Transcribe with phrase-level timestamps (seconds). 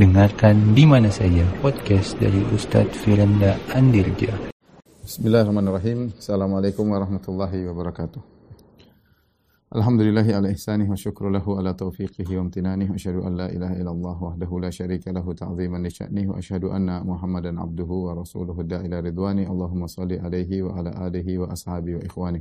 [0.00, 4.32] Dengarkan di mana saja podcast dari Ustadz Firanda Andirja.
[5.04, 6.16] Bismillahirrahmanirrahim.
[6.16, 8.16] Assalamualaikum warahmatullahi wabarakatuh.
[9.76, 13.76] Alhamdulillahi ala ihsanih wa syukru lahu ala taufiqihi wa amtinanih wa asyhadu an la ilaha
[13.76, 18.64] illallah wahdahu la syarika lahu ta'ziman li sya'nih wa asyhadu anna Muhammadan abduhu wa rasuluhu
[18.64, 19.44] da'ila ridwani.
[19.44, 22.40] Allahumma salli alaihi wa ala alihi wa ashabihi wa ikhwani.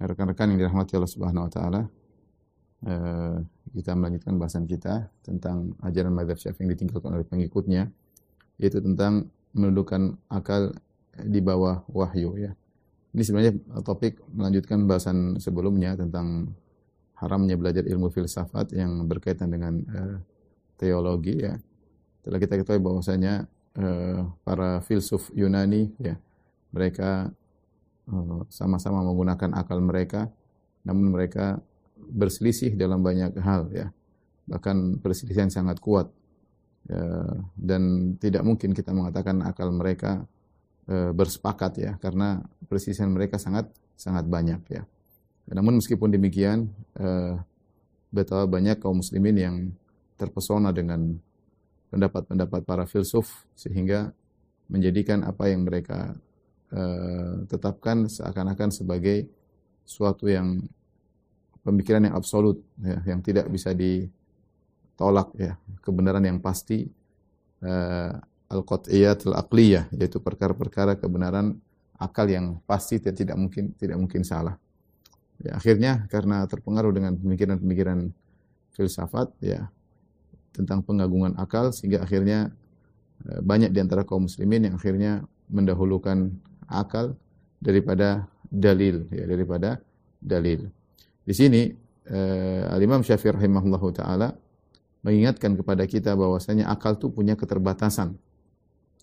[0.00, 1.80] Rekan-rekan yang dirahmati Allah Subhanahu wa taala,
[2.84, 3.36] Eh,
[3.72, 7.88] kita melanjutkan bahasan kita tentang ajaran mazhab Syafi'i yang ditinggalkan oleh pengikutnya
[8.60, 10.76] yaitu tentang menundukkan akal
[11.16, 12.52] di bawah wahyu ya.
[13.16, 16.52] Ini sebenarnya topik melanjutkan bahasan sebelumnya tentang
[17.16, 20.16] haramnya belajar ilmu filsafat yang berkaitan dengan uh,
[20.76, 21.56] teologi ya.
[22.20, 23.48] Setelah kita ketahui bahwasanya
[23.80, 26.20] uh, para filsuf Yunani ya
[26.76, 27.32] mereka
[28.52, 30.28] sama-sama uh, menggunakan akal mereka
[30.84, 31.60] namun mereka
[31.96, 33.88] berselisih dalam banyak hal ya.
[34.46, 36.12] Bahkan perselisihan sangat kuat.
[36.86, 37.02] Ya,
[37.58, 40.22] dan tidak mungkin kita mengatakan akal mereka
[40.86, 43.66] e, bersepakat ya karena perselisihan mereka sangat
[43.98, 44.86] sangat banyak ya.
[45.50, 47.38] Namun meskipun demikian e,
[48.14, 49.56] betapa banyak kaum muslimin yang
[50.14, 51.18] terpesona dengan
[51.90, 54.14] pendapat-pendapat para filsuf sehingga
[54.70, 56.14] menjadikan apa yang mereka
[56.70, 56.82] e,
[57.50, 59.26] tetapkan seakan-akan sebagai
[59.86, 60.62] suatu yang
[61.66, 66.86] pemikiran yang absolut ya, yang tidak bisa ditolak ya kebenaran yang pasti
[67.66, 68.14] uh,
[68.46, 71.58] al-qat'iyat al-aqliyah yaitu perkara-perkara kebenaran
[71.98, 74.54] akal yang pasti dan tidak mungkin tidak mungkin salah.
[75.42, 78.14] Ya, akhirnya karena terpengaruh dengan pemikiran-pemikiran
[78.72, 79.68] filsafat ya
[80.54, 82.54] tentang pengagungan akal sehingga akhirnya
[83.26, 86.30] uh, banyak di antara kaum muslimin yang akhirnya mendahulukan
[86.70, 87.18] akal
[87.58, 89.82] daripada dalil ya daripada
[90.22, 90.70] dalil.
[91.26, 91.66] Di sini
[92.06, 94.30] uh, Al-Imam Syafi'i rahimahullahu taala
[95.02, 98.14] mengingatkan kepada kita bahwasanya akal itu punya keterbatasan.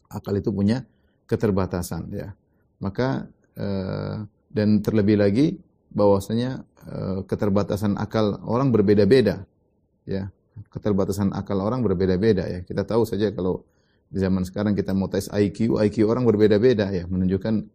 [0.07, 0.87] Akal itu punya
[1.27, 2.31] keterbatasan ya.
[2.79, 3.27] Maka
[3.59, 5.59] uh, dan terlebih lagi
[5.91, 9.43] bahwasanya uh, keterbatasan akal orang berbeda-beda
[10.07, 10.31] ya.
[10.71, 12.59] Keterbatasan akal orang berbeda-beda ya.
[12.63, 13.67] Kita tahu saja kalau
[14.07, 17.67] di zaman sekarang kita mau tes IQ, IQ orang berbeda-beda ya, menunjukkan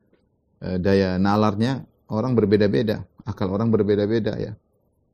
[0.64, 4.52] uh, daya nalarnya orang berbeda-beda akal orang berbeda-beda ya.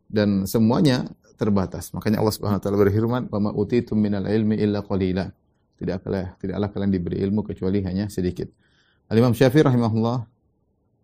[0.06, 1.90] Dan semuanya terbatas.
[1.90, 5.26] Makanya Allah Subhanahu wa taala berfirman, "Wa ma utitum minal ilmi illa qalila."
[5.74, 8.46] Tidaklah tidaklah kalian diberi ilmu kecuali hanya sedikit.
[9.10, 10.22] Al-Imam Syafi'i rahimahullah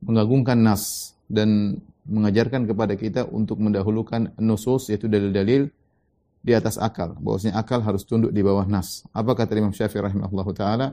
[0.07, 5.69] mengagungkan nas dan mengajarkan kepada kita untuk mendahulukan nusus yaitu dalil-dalil
[6.41, 7.19] di atas akal.
[7.19, 9.03] Bahwasanya akal harus tunduk di bawah nas.
[9.11, 10.87] Apa kata Imam Syafi'i rahimahullah taala?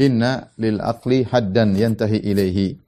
[0.00, 2.83] Inna lil aqli haddan yantahi ilaihi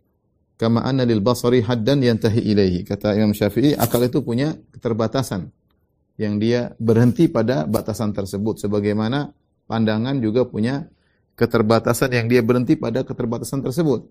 [0.57, 2.81] kama anna lil basari haddan yantahi ilaihi.
[2.83, 5.53] Kata Imam Syafi'i, akal itu punya keterbatasan
[6.17, 9.37] yang dia berhenti pada batasan tersebut sebagaimana
[9.69, 10.89] pandangan juga punya
[11.37, 14.09] keterbatasan yang dia berhenti pada keterbatasan tersebut.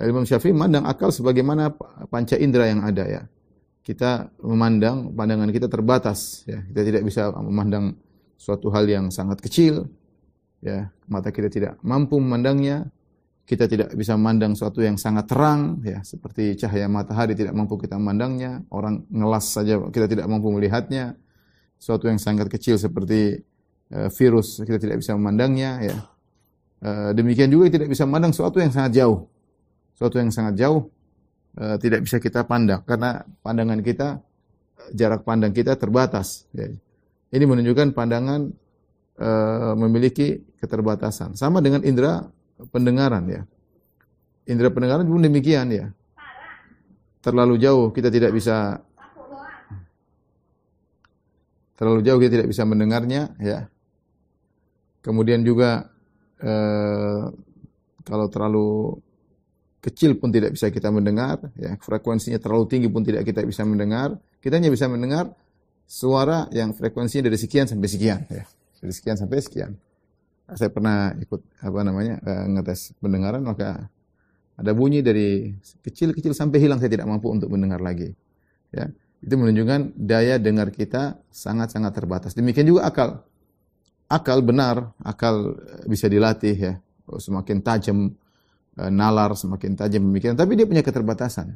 [0.00, 1.72] Imam Syafi'i memandang akal sebagaimana
[2.08, 3.22] panca indera yang ada ya.
[3.80, 6.60] Kita memandang pandangan kita terbatas ya.
[6.64, 7.96] Kita tidak bisa memandang
[8.36, 9.88] suatu hal yang sangat kecil
[10.60, 10.92] ya.
[11.08, 12.88] Mata kita tidak mampu memandangnya
[13.46, 17.94] kita tidak bisa memandang sesuatu yang sangat terang ya seperti cahaya matahari tidak mampu kita
[17.94, 21.14] memandangnya orang ngelas saja kita tidak mampu melihatnya
[21.78, 23.38] sesuatu yang sangat kecil seperti
[23.94, 25.96] uh, virus kita tidak bisa memandangnya ya
[26.82, 29.30] uh, demikian juga tidak bisa memandang sesuatu yang sangat jauh
[29.94, 30.90] sesuatu yang sangat jauh
[31.62, 34.18] uh, tidak bisa kita pandang karena pandangan kita
[34.90, 36.66] jarak pandang kita terbatas ya.
[37.30, 38.66] ini menunjukkan pandangan
[39.80, 42.20] memiliki keterbatasan sama dengan indera
[42.72, 43.42] pendengaran ya.
[44.46, 45.86] Indra pendengaran pun demikian ya.
[47.20, 48.78] Terlalu jauh kita tidak bisa
[51.76, 53.68] terlalu jauh kita tidak bisa mendengarnya ya.
[55.02, 55.90] Kemudian juga
[56.40, 57.22] eh,
[58.06, 58.98] kalau terlalu
[59.82, 64.18] kecil pun tidak bisa kita mendengar, ya frekuensinya terlalu tinggi pun tidak kita bisa mendengar.
[64.42, 65.30] Kita hanya bisa mendengar
[65.86, 68.46] suara yang frekuensinya dari sekian sampai sekian, ya
[68.82, 69.74] dari sekian sampai sekian
[70.54, 73.90] saya pernah ikut apa namanya uh, ngetes pendengaran maka
[74.56, 75.52] ada bunyi dari
[75.82, 78.16] kecil-kecil sampai hilang saya tidak mampu untuk mendengar lagi.
[78.72, 78.88] Ya,
[79.20, 82.32] itu menunjukkan daya dengar kita sangat-sangat terbatas.
[82.32, 83.20] Demikian juga akal.
[84.08, 86.74] Akal benar, akal eh, bisa dilatih ya.
[87.04, 88.16] Semakin tajam
[88.80, 91.52] eh, nalar, semakin tajam pemikiran, tapi dia punya keterbatasan.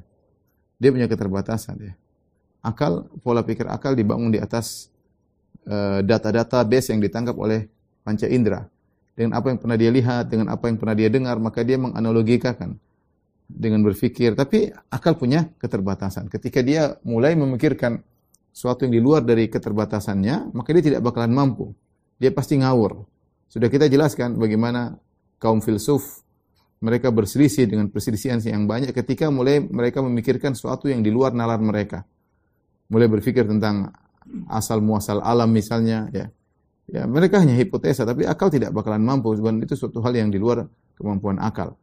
[0.77, 1.95] Dia punya keterbatasan ya.
[2.61, 4.93] Akal, pola pikir akal dibangun di atas
[6.05, 7.69] data-data base yang ditangkap oleh
[8.03, 8.65] panca indera
[9.15, 12.79] dengan apa yang pernah dia lihat, dengan apa yang pernah dia dengar, maka dia menganalogikakan
[13.51, 14.39] dengan berpikir.
[14.39, 16.31] Tapi akal punya keterbatasan.
[16.31, 18.01] Ketika dia mulai memikirkan
[18.55, 21.75] sesuatu yang di luar dari keterbatasannya, maka dia tidak bakalan mampu.
[22.21, 23.09] dia pasti ngawur.
[23.49, 25.01] Sudah kita jelaskan bagaimana
[25.41, 26.21] kaum filsuf
[26.85, 31.57] mereka berselisih dengan perselisihan yang banyak ketika mulai mereka memikirkan sesuatu yang di luar nalar
[31.61, 32.05] mereka.
[32.93, 33.89] Mulai berpikir tentang
[34.53, 36.29] asal muasal alam misalnya ya.
[36.91, 40.43] Ya, mereka hanya hipotesa tapi akal tidak bakalan mampu sebab itu suatu hal yang di
[40.43, 40.67] luar
[40.99, 41.79] kemampuan akal.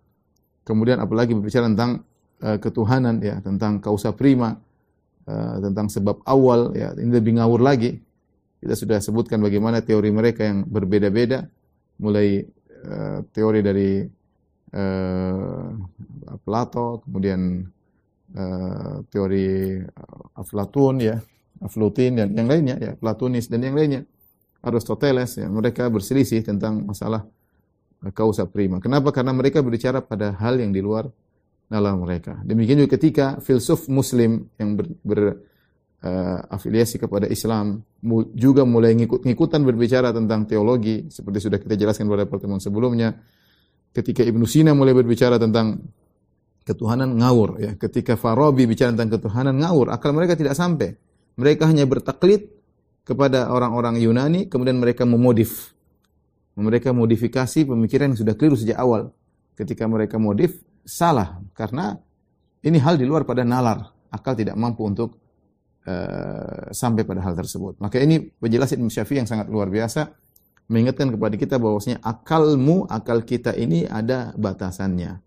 [0.68, 2.04] Kemudian apalagi berbicara tentang
[2.44, 4.60] uh, ketuhanan ya, tentang kausa prima,
[5.32, 8.04] uh, tentang sebab awal ya, ini lebih ngawur lagi.
[8.60, 11.48] Kita sudah sebutkan bagaimana teori mereka yang berbeda-beda
[12.04, 12.44] mulai
[12.84, 14.04] uh, teori dari
[14.76, 15.68] uh,
[16.44, 17.64] Plato, kemudian
[18.36, 19.80] uh, teori
[20.36, 21.16] Aflatun ya,
[21.64, 24.04] Aflutin dan yang lainnya ya, Platonis dan yang lainnya.
[24.68, 27.24] Aristoteles ya, mereka berselisih tentang masalah
[28.14, 28.78] kausa prima.
[28.84, 29.10] Kenapa?
[29.16, 31.10] Karena mereka berbicara pada hal yang di luar
[31.68, 32.40] nalar mereka.
[32.46, 35.20] Demikian juga ketika filsuf muslim yang ber, ber
[36.04, 37.84] uh, afiliasi kepada Islam
[38.38, 43.18] juga mulai ngikut-ngikutan berbicara tentang teologi seperti sudah kita jelaskan pada pertemuan sebelumnya.
[43.92, 45.82] Ketika Ibnu Sina mulai berbicara tentang
[46.68, 47.72] ketuhanan ngawur ya.
[47.80, 51.00] Ketika Farabi bicara tentang ketuhanan ngawur, akal mereka tidak sampai.
[51.40, 52.52] Mereka hanya bertaklid
[53.08, 55.72] kepada orang-orang Yunani, kemudian mereka memodif.
[56.60, 59.16] Mereka modifikasi pemikiran yang sudah keliru sejak awal.
[59.56, 61.40] Ketika mereka modif, salah.
[61.56, 61.96] Karena
[62.68, 63.96] ini hal di luar pada nalar.
[64.12, 65.16] Akal tidak mampu untuk
[65.88, 67.80] uh, sampai pada hal tersebut.
[67.80, 70.12] Maka ini penjelasan Imam Syafi'i yang sangat luar biasa.
[70.68, 75.24] Mengingatkan kepada kita bahwasanya akalmu, akal kita ini ada batasannya.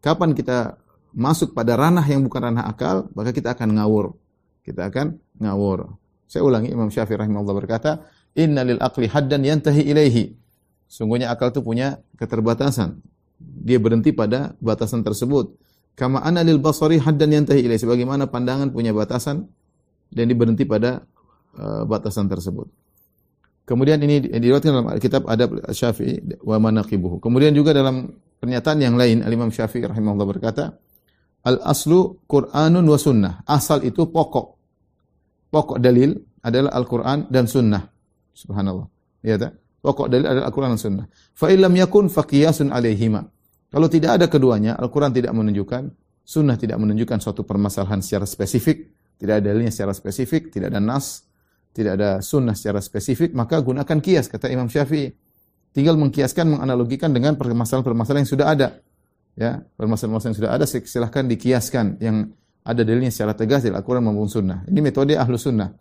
[0.00, 0.80] Kapan kita
[1.12, 4.16] masuk pada ranah yang bukan ranah akal, maka kita akan ngawur.
[4.64, 6.07] Kita akan ngawur.
[6.28, 8.04] Saya ulangi Imam Syafi'i rahimahullah berkata,
[8.36, 10.36] "Inna lil aqli haddan yantahi ilaihi."
[10.84, 13.00] Sungguhnya akal itu punya keterbatasan.
[13.40, 15.56] Dia berhenti pada batasan tersebut.
[15.96, 17.80] Kama anna lil basari haddan yantahi ilaihi.
[17.80, 19.48] Sebagaimana pandangan punya batasan
[20.12, 21.04] dan dia berhenti pada
[21.56, 22.68] uh, batasan tersebut.
[23.68, 27.20] Kemudian ini diriwayatkan dalam kitab Adab Syafi'i wa manaqibuhu.
[27.20, 30.72] Kemudian juga dalam pernyataan yang lain Al-Imam Syafi'i rahimahullah berkata,
[31.44, 33.34] Al-aslu Qur'anun wa sunnah.
[33.44, 34.57] Asal itu pokok
[35.48, 36.14] pokok dalil
[36.44, 37.82] adalah Al-Quran dan Sunnah.
[38.32, 38.86] Subhanallah.
[39.24, 39.58] Ya tak?
[39.82, 41.06] Pokok dalil adalah Al-Quran dan Sunnah.
[41.34, 43.26] Fa illam yakun faqiyasun alaihima.
[43.68, 45.82] Kalau tidak ada keduanya, Al-Quran tidak menunjukkan,
[46.24, 51.26] Sunnah tidak menunjukkan suatu permasalahan secara spesifik, tidak ada dalilnya secara spesifik, tidak ada nas,
[51.74, 55.14] tidak ada sunnah secara spesifik, maka gunakan kias, kata Imam Syafi'i.
[55.74, 58.68] Tinggal mengkiaskan, menganalogikan dengan permasalahan-permasalahan yang sudah ada.
[59.38, 62.34] Ya, permasalahan-permasalahan yang sudah ada silahkan dikiaskan yang
[62.64, 64.64] ada dalilnya secara tegas dari Al-Quran maupun Sunnah.
[64.68, 65.72] Ini metode ahlu Sunnah.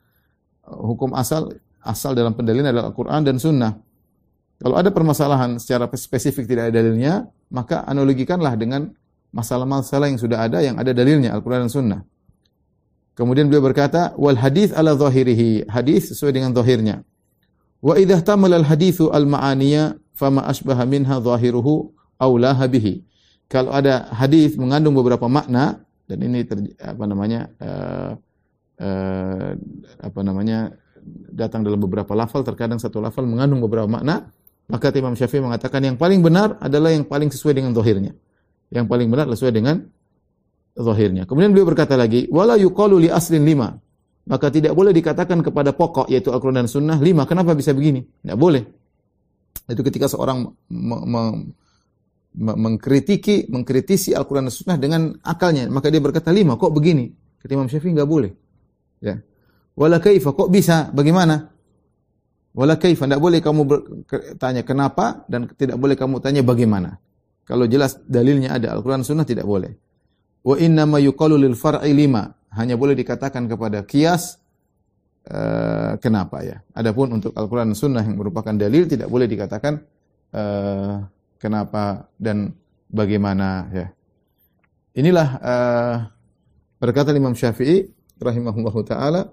[0.67, 1.51] Hukum asal
[1.83, 3.79] asal dalam pendalilan adalah Al-Quran dan Sunnah.
[4.57, 8.89] Kalau ada permasalahan secara spesifik tidak ada dalilnya, maka analogikanlah dengan
[9.29, 12.01] masalah-masalah yang sudah ada yang ada dalilnya Al-Quran dan Sunnah.
[13.17, 15.65] Kemudian beliau berkata, wal hadis ala zahirihi.
[15.65, 17.01] Hadis sesuai dengan zahirnya.
[17.81, 23.05] Wa idha tamal al hadithu al ma'aniya fama asbaha minha zahiruhu aulaha bihi.
[23.49, 28.11] Kalau ada hadis mengandung beberapa makna, dan ini ter, apa namanya uh,
[28.79, 29.51] uh,
[29.99, 30.71] apa namanya
[31.35, 32.47] datang dalam beberapa lafal.
[32.47, 34.31] Terkadang satu lafal mengandung beberapa makna.
[34.67, 38.11] Maka Imam Syafi'i mengatakan yang paling benar adalah yang paling sesuai dengan zahirnya.
[38.67, 39.87] Yang paling benar sesuai dengan
[40.75, 41.23] zahirnya.
[41.23, 43.79] Kemudian beliau berkata lagi wala yuqalu li aslin lima.
[44.27, 47.23] Maka tidak boleh dikatakan kepada pokok yaitu Al-Qur'an dan Sunnah lima.
[47.23, 48.03] Kenapa bisa begini?
[48.03, 48.63] Tidak boleh.
[49.71, 50.51] Itu ketika seorang
[52.37, 55.65] mengkritiki, mengkritisi Al-Quran dan Sunnah dengan akalnya.
[55.67, 57.09] Maka dia berkata, lima, kok begini?
[57.41, 58.31] Kata Imam Syafi'i, enggak boleh.
[59.01, 59.17] Ya.
[59.77, 60.89] Wala kaifa, kok bisa?
[60.93, 61.49] Bagaimana?
[62.57, 63.61] Wala kaifa, tidak boleh kamu
[64.41, 66.97] tanya kenapa dan tidak boleh kamu tanya bagaimana.
[67.45, 69.71] Kalau jelas dalilnya ada Al-Quran Sunnah tidak boleh.
[70.41, 72.33] Wa inna ma yuqalu lil far'i lima.
[72.57, 74.41] Hanya boleh dikatakan kepada kias
[75.29, 76.57] uh, kenapa ya.
[76.73, 79.77] Adapun untuk Al-Quran Sunnah yang merupakan dalil tidak boleh dikatakan
[80.33, 81.05] uh,
[81.37, 82.53] kenapa dan
[82.89, 83.87] bagaimana ya.
[84.97, 85.95] Inilah uh,
[86.81, 87.85] berkata Imam Syafi'i
[88.17, 89.29] rahimahullahu taala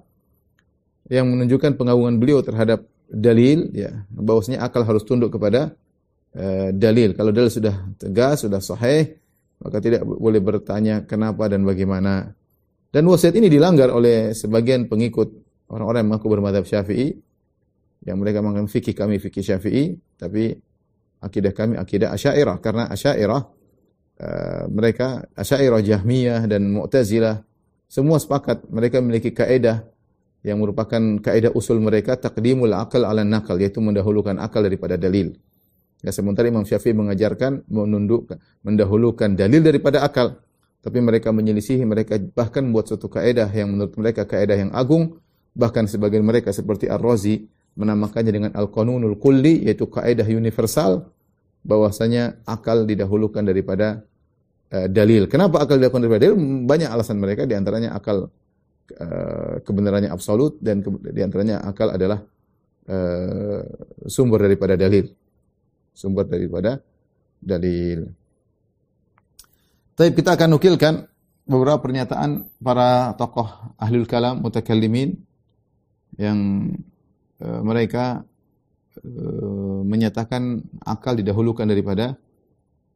[1.08, 5.72] yang menunjukkan pengagungan beliau terhadap dalil ya bahwasanya akal harus tunduk kepada
[6.36, 7.16] uh, dalil.
[7.16, 9.16] Kalau dalil sudah tegas, sudah sahih,
[9.60, 12.32] maka tidak boleh bertanya kenapa dan bagaimana.
[12.92, 15.32] Dan wasiat ini dilanggar oleh sebagian pengikut
[15.72, 17.10] orang-orang yang mengaku bermadhab Syafi'i
[18.04, 20.52] yang mereka mengatakan fikih kami fikih Syafi'i, tapi
[21.24, 23.42] akidah kami akidah Asy'ariyah karena Asy'ariyah
[24.20, 27.40] uh, mereka Asy'ariyah Jahmiyah dan Mu'tazilah
[27.88, 29.86] semua sepakat mereka memiliki kaidah
[30.44, 35.32] yang merupakan kaidah usul mereka taqdimul akal ala nakal yaitu mendahulukan akal daripada dalil.
[36.04, 40.36] Ya sementara Imam Syafi'i mengajarkan menundukkan mendahulukan dalil daripada akal.
[40.84, 45.16] Tapi mereka menyelisihi, mereka bahkan membuat suatu kaidah yang menurut mereka kaidah yang agung,
[45.56, 51.10] bahkan sebagian mereka seperti Ar-Razi menamakannya dengan al-qanunul kulli yaitu kaidah universal
[51.66, 54.04] bahwasanya akal didahulukan daripada
[54.70, 55.26] uh, dalil.
[55.26, 56.36] Kenapa akal didahulukan daripada dalil?
[56.68, 62.22] Banyak alasan mereka di antaranya akal uh, kebenarannya absolut dan ke, di antaranya akal adalah
[62.86, 63.62] uh,
[64.06, 65.10] sumber daripada dalil.
[65.94, 66.78] Sumber daripada
[67.42, 68.06] dalil.
[69.94, 70.94] Tapi kita akan nukilkan
[71.46, 75.14] beberapa pernyataan para tokoh ahlul kalam mutakallimin
[76.18, 76.70] yang
[77.44, 78.24] uh, mereka
[79.04, 82.16] uh, menyatakan akal didahulukan daripada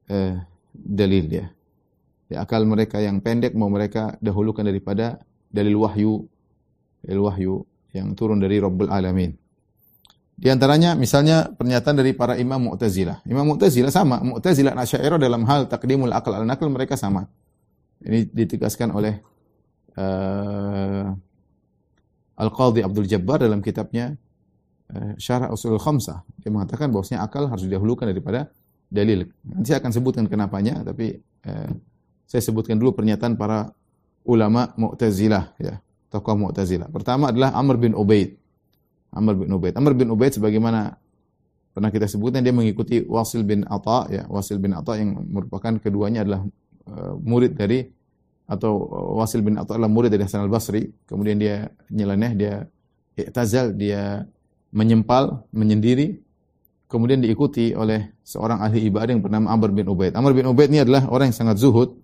[0.09, 0.35] uh,
[0.73, 1.47] dalil ya.
[2.33, 2.37] ya.
[2.43, 5.21] Akal mereka yang pendek mau mereka dahulukan daripada
[5.53, 6.25] dalil wahyu,
[7.05, 7.55] dalil wahyu
[7.93, 9.37] yang turun dari Rabbul Alamin.
[10.39, 13.27] Di antaranya misalnya pernyataan dari para imam Mu'tazilah.
[13.27, 17.27] Imam Mu'tazilah sama, Mu'tazilah Asy'ariyah dalam hal takdimul akal al nakal mereka sama.
[17.99, 19.19] Ini ditegaskan oleh
[19.99, 21.11] uh,
[22.39, 24.15] Al-Qadhi Abdul Jabbar dalam kitabnya
[25.21, 26.25] Syarah Usul Khamsah.
[26.41, 28.49] Dia mengatakan bahwasanya akal harus didahulukan daripada
[28.89, 29.29] dalil.
[29.45, 31.71] Nanti saya akan sebutkan kenapanya, tapi uh,
[32.25, 33.69] saya sebutkan dulu pernyataan para
[34.25, 36.89] ulama Mu'tazilah ya, tokoh Mu'tazilah.
[36.89, 38.41] Pertama adalah Amr bin Ubaid.
[39.13, 39.77] Amr bin Ubaid.
[39.77, 40.97] Amr bin Ubaid sebagaimana
[41.77, 46.25] pernah kita sebutkan dia mengikuti Wasil bin Atha ya, Wasil bin Atha yang merupakan keduanya
[46.25, 46.41] adalah
[46.89, 47.85] uh, murid dari
[48.49, 48.89] atau
[49.21, 50.89] Wasil bin Atha adalah murid dari Hasan al-Basri.
[51.05, 52.55] Kemudian dia nyeleneh, dia
[53.21, 54.25] i'tazal, dia
[54.75, 56.21] menyempal, menyendiri.
[56.89, 60.17] Kemudian diikuti oleh seorang ahli ibadah yang bernama Amr bin Ubaid.
[60.17, 62.01] Amr bin Ubaid ini adalah orang yang sangat zuhud,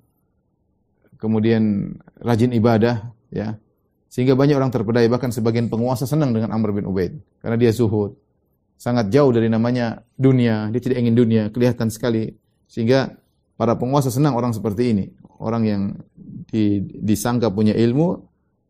[1.17, 3.57] kemudian rajin ibadah, ya,
[4.15, 7.19] sehingga banyak orang terpedaya, bahkan sebagian penguasa senang dengan Amr bin Ubaid.
[7.43, 8.15] Karena dia zuhud.
[8.79, 10.71] Sangat jauh dari namanya dunia.
[10.71, 11.43] Dia tidak ingin dunia.
[11.51, 12.31] Kelihatan sekali.
[12.71, 13.11] Sehingga
[13.59, 15.11] para penguasa senang orang seperti ini.
[15.43, 15.99] Orang yang
[16.47, 18.23] di, disangka punya ilmu,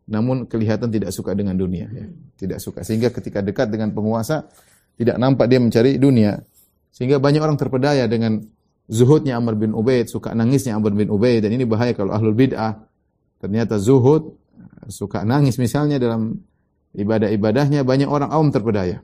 [0.05, 1.89] namun kelihatan tidak suka dengan dunia.
[1.89, 2.07] Ya.
[2.37, 2.85] Tidak suka.
[2.85, 4.45] Sehingga ketika dekat dengan penguasa,
[5.01, 6.37] tidak nampak dia mencari dunia.
[6.93, 8.45] Sehingga banyak orang terpedaya dengan
[8.87, 11.49] zuhudnya Amr bin Ubaid, suka nangisnya Amr bin Ubaid.
[11.49, 12.85] Dan ini bahaya kalau ahlul bid'ah.
[13.41, 14.37] Ternyata zuhud
[14.89, 16.37] suka nangis misalnya dalam
[16.93, 19.01] ibadah-ibadahnya banyak orang awam terpedaya.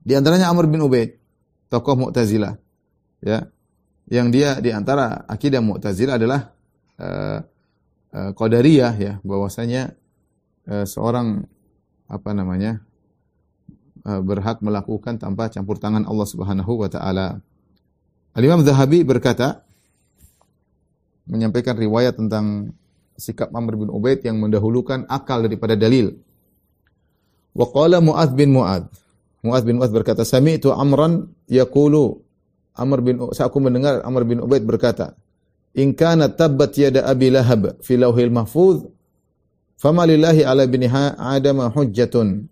[0.00, 1.18] Di antaranya Amr bin Ubaid,
[1.68, 2.56] tokoh Mu'tazilah.
[3.20, 3.50] Ya.
[4.10, 6.40] Yang dia di antara akidah Mu'tazilah adalah
[6.98, 7.38] uh,
[8.14, 9.94] uh, qadariyah ya, bahwasanya
[10.70, 11.46] uh, seorang
[12.10, 12.82] apa namanya?
[14.00, 17.44] Uh, berhak melakukan tanpa campur tangan Allah Subhanahu wa taala.
[18.32, 19.60] Al-Imam Zahabi berkata
[21.28, 22.72] menyampaikan riwayat tentang
[23.20, 26.16] sikap Amr bin Ubaid yang mendahulukan akal daripada dalil.
[27.52, 28.88] Wa qala Mu'adz bin Mu'adz.
[29.44, 32.24] Mu'adz bin Mu'adz berkata, "Sami'tu Amran yaqulu"
[32.80, 35.12] Amr bin saya aku mendengar Amr bin Ubaid berkata,
[35.74, 38.82] "In kana tabbat yada Abi Lahab fi lauhil mahfuz,
[39.78, 42.50] fama lillahi ala bin Adam hujjatun."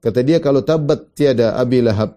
[0.00, 2.16] Kata dia kalau tabbat tiada Abi Lahab,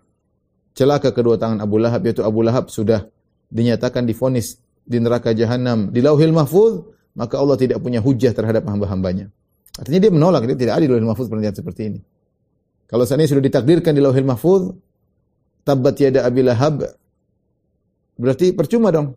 [0.71, 3.11] celaka kedua tangan Abu Lahab yaitu Abu Lahab sudah
[3.51, 4.57] dinyatakan difonis
[4.87, 6.79] di neraka jahanam di lauhil mahfuz,
[7.15, 9.27] maka Allah tidak punya hujah terhadap hamba-hambanya.
[9.75, 11.99] Artinya dia menolak, dia tidak ada di lauhil mahfuz pernyataan seperti ini.
[12.87, 14.71] Kalau seandainya sudah ditakdirkan di lauhil mahfuz,
[15.67, 16.87] tabat yada abi lahab,
[18.15, 19.15] berarti percuma dong.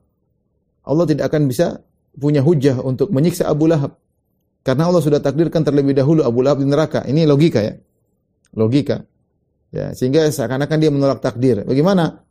[0.86, 1.82] Allah tidak akan bisa
[2.14, 3.98] punya hujah untuk menyiksa Abu Lahab.
[4.62, 7.02] Karena Allah sudah takdirkan terlebih dahulu Abu Lahab di neraka.
[7.06, 7.74] Ini logika ya.
[8.54, 9.02] Logika.
[9.74, 11.66] Ya, sehingga seakan-akan dia menolak takdir.
[11.66, 12.22] Bagaimana?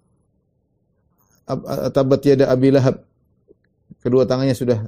[1.92, 3.06] Tabat yada Abi Lahab.
[4.02, 4.82] Kedua tangannya sudah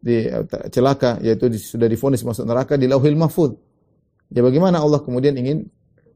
[0.00, 0.28] di
[0.72, 3.52] celaka yaitu sudah difonis masuk neraka di Lauhil Mahfuz.
[4.32, 5.68] Ya bagaimana Allah kemudian ingin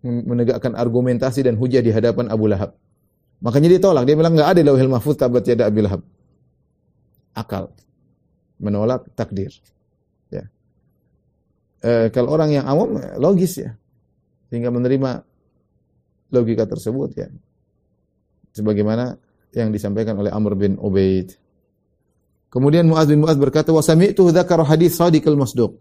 [0.04, 2.76] menegakkan argumentasi dan hujah di hadapan Abu Lahab.
[3.40, 6.04] Makanya dia tolak, dia bilang enggak ada Lauhil Mahfuz tabat tiada Abu Lahab.
[7.34, 7.74] Akal.
[8.62, 9.50] Menolak takdir.
[10.30, 10.46] Ya.
[11.82, 13.74] E, kalau orang yang awam logis ya.
[14.48, 15.20] Sehingga menerima
[16.30, 17.28] logika tersebut ya.
[18.54, 19.18] Sebagaimana
[19.54, 21.34] yang disampaikan oleh Amr bin Ubaid.
[22.50, 25.74] Kemudian Muaz bin Muaz berkata, "Wa sami'tu dzakara hadis Sadiqul Masduq."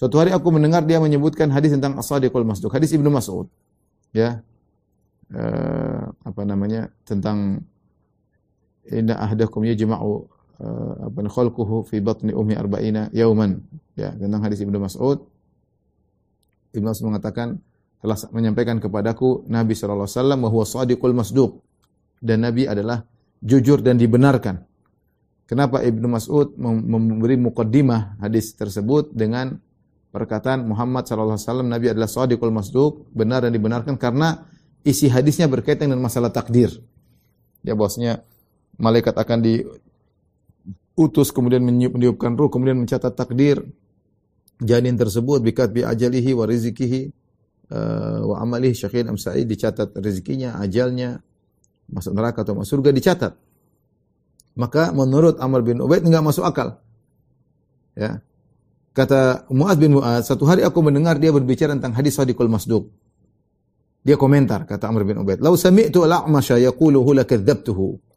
[0.00, 3.52] Suatu hari aku mendengar dia menyebutkan hadis tentang As-Sadiqul Masduq, hadis Ibnu Mas'ud.
[4.16, 4.40] Ya.
[5.28, 6.88] Uh, apa namanya?
[7.04, 7.60] Tentang
[8.92, 10.26] inna ahdakum yajma'u
[10.60, 13.62] uh, apa khalquhu fi batni ummi arba'ina yauman.
[13.94, 15.22] Ya, tentang hadis Ibnu Mas'ud.
[16.74, 17.58] Ibnu Mas'ud mengatakan
[18.00, 21.60] telah menyampaikan kepadaku Nabi sallallahu alaihi wasallam bahwa Sadiqul Masduq
[22.20, 23.04] dan Nabi adalah
[23.40, 24.64] jujur dan dibenarkan.
[25.50, 29.58] Kenapa Ibnu Mas'ud memberi mukaddimah hadis tersebut dengan
[30.14, 34.46] perkataan Muhammad sallallahu alaihi wasallam Nabi adalah shadiqul masduq, benar dan dibenarkan karena
[34.86, 36.70] isi hadisnya berkaitan dengan masalah takdir.
[37.66, 38.22] Ya bosnya
[38.80, 43.60] malaikat akan diutus kemudian meniupkan ruh kemudian mencatat takdir
[44.60, 47.20] janin tersebut bikat bi ajalihi wa rizikihi
[47.70, 51.22] uh, wa amalihi syaqiyyan am sa'id dicatat rezekinya, ajalnya,
[51.90, 53.32] masuk neraka atau masuk surga dicatat.
[54.58, 56.82] Maka menurut Amr bin Ubaid enggak masuk akal.
[57.94, 58.20] Ya.
[58.90, 62.90] Kata Muaz bin Muaz, satu hari aku mendengar dia berbicara tentang hadis Sadiqul Masduq.
[64.02, 68.09] Dia komentar, kata Amr bin Ubaid, "Lau sami'tu al-A'masha yaquluhu lakadzabtuhu."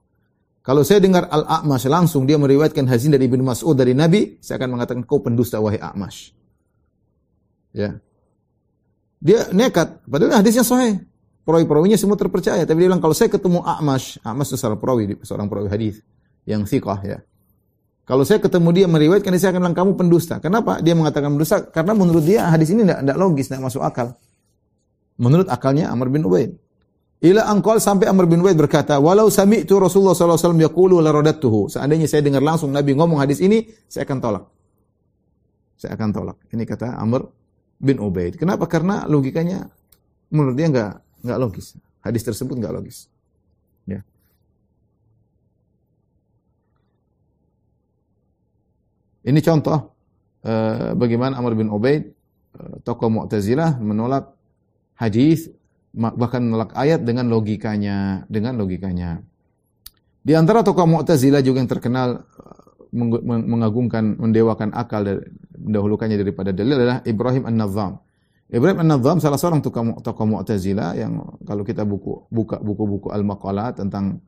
[0.64, 4.80] Kalau saya dengar Al-A'mash langsung dia meriwayatkan hadis dari Ibnu Mas'ud dari Nabi, saya akan
[4.80, 6.32] mengatakan kau pendusta wahai A'mash.
[7.76, 8.00] Ya.
[9.20, 11.04] Dia nekat, padahal hadisnya sahih.
[11.44, 15.52] Perawi-perawinya semua terpercaya, tapi dia bilang kalau saya ketemu A'mash, A'mash itu seorang perawi, seorang
[15.52, 16.00] perawi hadis
[16.48, 17.20] yang thiqah ya.
[18.08, 20.40] Kalau saya ketemu dia meriwayatkan, saya akan bilang kamu pendusta.
[20.40, 20.80] Kenapa?
[20.80, 24.16] Dia mengatakan pendusta karena menurut dia hadis ini tidak logis, tidak masuk akal.
[25.20, 26.63] Menurut akalnya Amr bin Ubaid.
[27.24, 31.16] Ila angkol sampai Amr bin Ubaid berkata, walau sami'tu Rasulullah SAW yaqulu la.
[31.72, 34.44] Seandainya saya dengar langsung Nabi ngomong hadis ini, saya akan tolak.
[35.80, 36.38] Saya akan tolak.
[36.52, 37.24] Ini kata Amr
[37.80, 38.36] bin Ubaid.
[38.36, 38.68] Kenapa?
[38.68, 39.72] Karena logikanya
[40.36, 40.92] menurut dia enggak
[41.24, 41.80] enggak logis.
[42.04, 43.08] Hadis tersebut enggak logis.
[43.88, 44.04] Ya.
[49.24, 49.96] Ini contoh
[50.44, 52.04] uh, bagaimana Amr bin Ubaid
[52.60, 54.36] uh, tokoh Mu'tazilah menolak
[55.00, 55.48] hadis
[55.94, 59.22] bahkan menolak ayat dengan logikanya, dengan logikanya.
[60.24, 62.64] Di antara tokoh Mu'tazilah juga yang terkenal uh,
[63.30, 65.22] mengagungkan, mendewakan akal
[65.54, 68.02] mendahulukannya daripada dalil adalah Ibrahim An-Nazam.
[68.50, 74.24] Ibrahim An-Nazam salah seorang tokoh, tokoh Mu'tazilah yang kalau kita buku, buka buku-buku Al-Maqalah tentang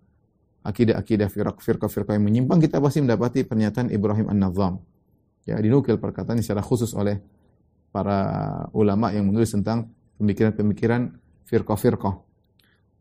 [0.66, 4.82] akidah-akidah firqah-firqah yang menyimpang, kita pasti mendapati pernyataan Ibrahim An-Nazam.
[5.46, 7.22] Ya, dinukil perkataan secara khusus oleh
[7.94, 8.18] para
[8.74, 11.14] ulama yang menulis tentang pemikiran-pemikiran
[11.46, 12.16] firqah-firqah.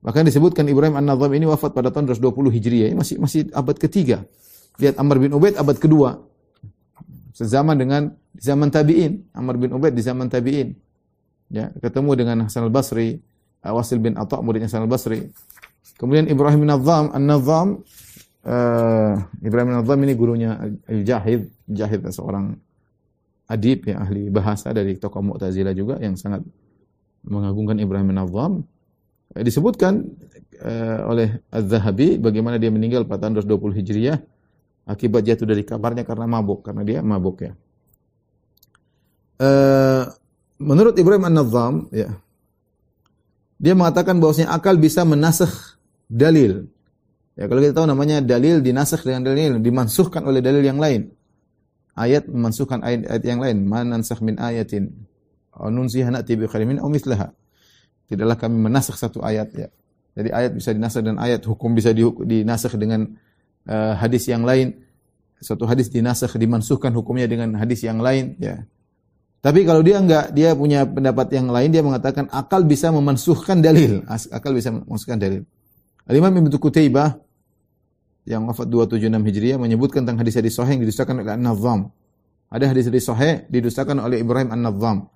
[0.05, 4.29] Bahkan disebutkan Ibrahim An-Nazam ini wafat pada tahun 220 Hijriah, masih masih abad ketiga.
[4.77, 6.21] Lihat Amr bin Ubaid abad kedua.
[7.35, 9.33] Sezaman dengan zaman tabi'in.
[9.33, 10.77] Amr bin Ubaid di zaman tabi'in.
[11.49, 13.21] Ya, ketemu dengan Hasan al-Basri,
[13.65, 15.33] Wasil bin Atha muridnya Hasan al-Basri.
[15.97, 17.81] Kemudian Ibrahim bin Nazam, An-Nazam
[18.45, 20.51] uh, Ibrahim bin Nazam ini gurunya
[20.85, 22.53] Al-Jahid, Jahid seorang
[23.49, 26.45] adib yang ahli bahasa dari tokoh Mu'tazilah juga yang sangat
[27.25, 28.53] mengagungkan Ibrahim bin Azam
[29.35, 30.05] eh, disebutkan
[30.61, 34.19] uh, oleh Az-Zahabi bagaimana dia meninggal pada tahun 220 Hijriah
[34.85, 37.53] akibat jatuh dari kabarnya karena mabuk karena dia mabuk ya.
[39.35, 40.07] Uh,
[40.63, 42.15] menurut Ibrahim An-Nazam ya
[43.59, 46.69] dia mengatakan bahwasanya akal bisa menasakh dalil.
[47.35, 51.11] Ya kalau kita tahu namanya dalil dinasakh dengan dalil dimansuhkan oleh dalil yang lain.
[51.95, 53.67] Ayat memansuhkan ayat, ayat yang lain.
[53.67, 54.91] Man nansakh min ayatin
[55.59, 57.31] nunsiha na'ti bi khairin aw mithlaha.
[58.11, 59.69] Tidaklah kami menasakh satu ayat ya.
[60.15, 63.11] Jadi ayat bisa dinasakh dengan ayat, hukum bisa dinasakh dengan
[63.67, 64.79] uh, hadis yang lain.
[65.43, 68.63] Satu hadis dinasakh dimansuhkan hukumnya dengan hadis yang lain ya.
[69.45, 74.01] Tapi kalau dia enggak, dia punya pendapat yang lain, dia mengatakan akal bisa memansuhkan dalil.
[74.09, 75.45] Akal bisa memansuhkan dalil.
[76.09, 77.21] Al-Imam Ibnu Qutaibah
[78.25, 81.93] yang wafat 276 Hijriah menyebutkan tentang hadis-hadis sahih yang didustakan oleh An-Nazzam.
[82.49, 85.13] Ada hadis-hadis sahih didustakan oleh Ibrahim An-Nazzam.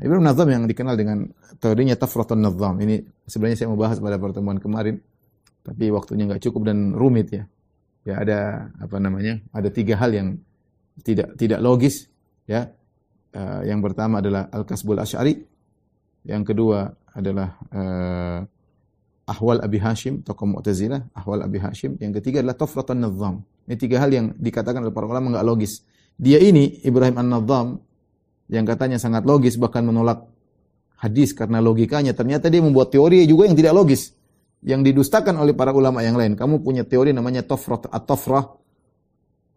[0.00, 1.28] Ibnu Nazam yang dikenal dengan
[1.60, 2.80] teorinya Tafratun Nazam.
[2.80, 5.02] Ini sebenarnya saya mau bahas pada pertemuan kemarin,
[5.60, 7.44] tapi waktunya nggak cukup dan rumit ya.
[8.02, 8.38] Ya ada
[8.80, 9.38] apa namanya?
[9.52, 10.28] Ada tiga hal yang
[11.04, 12.08] tidak tidak logis
[12.48, 12.72] ya.
[13.32, 15.40] Uh, yang pertama adalah Al-Kasbul Asy'ari.
[16.24, 18.40] Yang kedua adalah uh,
[19.28, 21.96] Ahwal Abi Hashim, tokoh Mu'tazilah, Ahwal Abi Hashim.
[21.96, 23.44] Yang ketiga adalah Tafratun Nazam.
[23.64, 25.86] Ini tiga hal yang dikatakan oleh para ulama nggak logis.
[26.18, 27.80] Dia ini Ibrahim An-Nazam
[28.50, 30.26] yang katanya sangat logis bahkan menolak
[30.98, 34.14] hadis karena logikanya ternyata dia membuat teori juga yang tidak logis
[34.62, 36.38] yang didustakan oleh para ulama yang lain.
[36.38, 38.46] Kamu punya teori namanya tofrat at-tofrah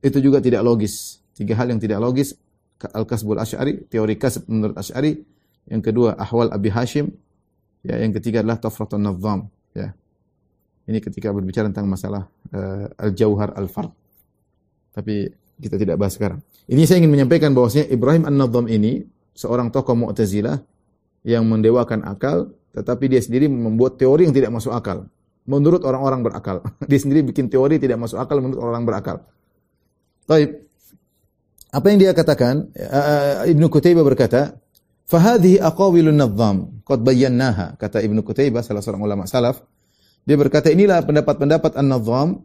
[0.02, 1.22] itu juga tidak logis.
[1.38, 2.34] Tiga hal yang tidak logis
[2.82, 5.16] Al-Kasbul Asy'ari, teori kasb menurut Asy'ari,
[5.72, 7.08] yang kedua Ahwal Abi Hashim,
[7.82, 9.96] ya yang ketiga adalah Tafratun Nazam, ya.
[10.86, 13.90] Ini ketika berbicara tentang masalah uh, Al-Jauhar Al-Fard.
[14.94, 15.26] Tapi
[15.60, 16.40] kita tidak bahas sekarang.
[16.68, 20.60] Ini saya ingin menyampaikan bahwasanya Ibrahim An-Nadham ini seorang tokoh Mu'tazilah
[21.26, 25.08] yang mendewakan akal, tetapi dia sendiri membuat teori yang tidak masuk akal.
[25.46, 26.66] Menurut orang-orang berakal.
[26.90, 29.30] Dia sendiri bikin teori tidak masuk akal menurut orang berakal.
[30.26, 30.66] Baik.
[31.70, 32.74] Apa yang dia katakan?
[32.74, 34.58] Uh, Ibnu Qutaibah berkata,
[35.06, 39.62] "Fahadhihi aqawilun nadham qad bayyanaha." Kata Ibnu Qutaibah salah seorang ulama salaf,
[40.26, 42.42] dia berkata, "Inilah pendapat-pendapat An-Nadham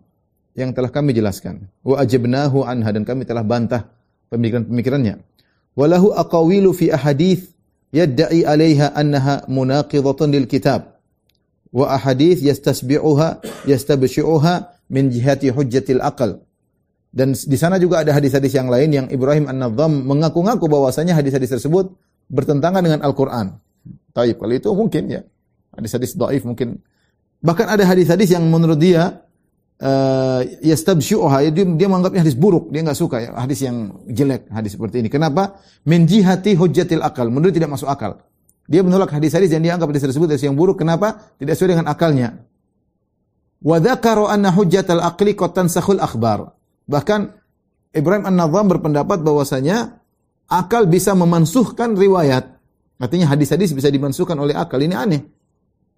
[0.54, 1.70] yang telah kami jelaskan.
[1.86, 3.90] Wa ajabnahu anha dan kami telah bantah
[4.30, 5.22] pemikiran-pemikirannya.
[5.78, 7.54] Walahu aqawilu fi ahadith
[7.94, 10.98] yadda'i 'alaiha annaha munaqidatun lil kitab.
[11.70, 14.54] Wa ahadith yastasbi'uha yastabshi'uha
[14.90, 16.42] min jihati hujjatil aqal.
[17.10, 21.90] Dan di sana juga ada hadis-hadis yang lain yang Ibrahim An-Nadham mengaku-ngaku bahwasanya hadis-hadis tersebut
[22.30, 23.58] bertentangan dengan Al-Qur'an.
[24.14, 24.38] Taib.
[24.38, 25.22] Kalau itu mungkin ya.
[25.74, 26.78] Hadis-hadis dhaif mungkin.
[27.42, 29.26] Bahkan ada hadis-hadis yang menurut dia
[29.80, 34.76] uh, yastabsyuha dia, dia menganggapnya hadis buruk, dia enggak suka ya, hadis yang jelek, hadis
[34.76, 35.08] seperti ini.
[35.08, 35.60] Kenapa?
[35.88, 38.20] Min jihati hujjatil akal, menurut tidak masuk akal.
[38.70, 40.78] Dia menolak hadis-hadis yang dia anggap hadis tersebut hadis yang buruk.
[40.78, 41.34] Kenapa?
[41.42, 42.38] Tidak sesuai dengan akalnya.
[43.66, 46.54] Wa dzakara anna hujjatal aqli qad tansakhul akhbar.
[46.86, 47.20] Bahkan
[47.90, 49.98] Ibrahim An-Nadham berpendapat bahwasanya
[50.46, 52.46] akal bisa memansuhkan riwayat.
[53.02, 54.78] Artinya hadis-hadis bisa dimansuhkan oleh akal.
[54.78, 55.26] Ini aneh.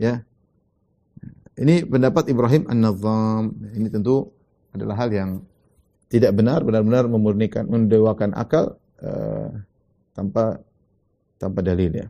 [0.01, 0.25] Ya.
[1.53, 3.53] Ini pendapat Ibrahim An-Nazam.
[3.77, 4.33] Ini tentu
[4.73, 5.31] adalah hal yang
[6.09, 9.53] tidak benar, benar-benar memurnikan, mendewakan akal uh,
[10.17, 10.61] tanpa
[11.37, 12.07] tanpa dalil ya.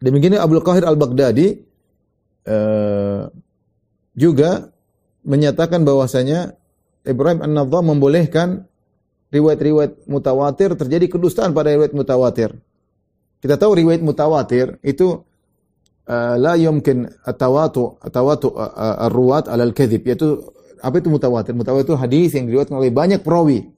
[0.00, 1.64] Demikian Abdul Qahir Al-Baghdadi
[2.48, 3.28] uh,
[4.16, 4.68] juga
[5.24, 6.56] menyatakan bahwasanya
[7.04, 8.68] Ibrahim An-Nazam membolehkan
[9.32, 12.56] riwayat-riwayat mutawatir terjadi kedustaan pada riwayat mutawatir.
[13.40, 15.20] Kita tahu riwayat mutawatir itu
[16.12, 20.40] la yumkin atawatu atawatu uh, uh, ar-ruwat alal kadhib yaitu
[20.84, 21.56] apa itu mutawatir?
[21.56, 23.72] Mutawatir itu hadis yang diriwayatkan oleh banyak perawi.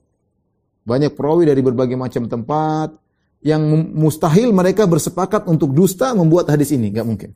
[0.83, 2.95] Banyak perawi dari berbagai macam tempat
[3.39, 3.63] yang
[3.95, 7.29] mustahil mereka bersepakat untuk dusta membuat hadis ini, enggak mungkin.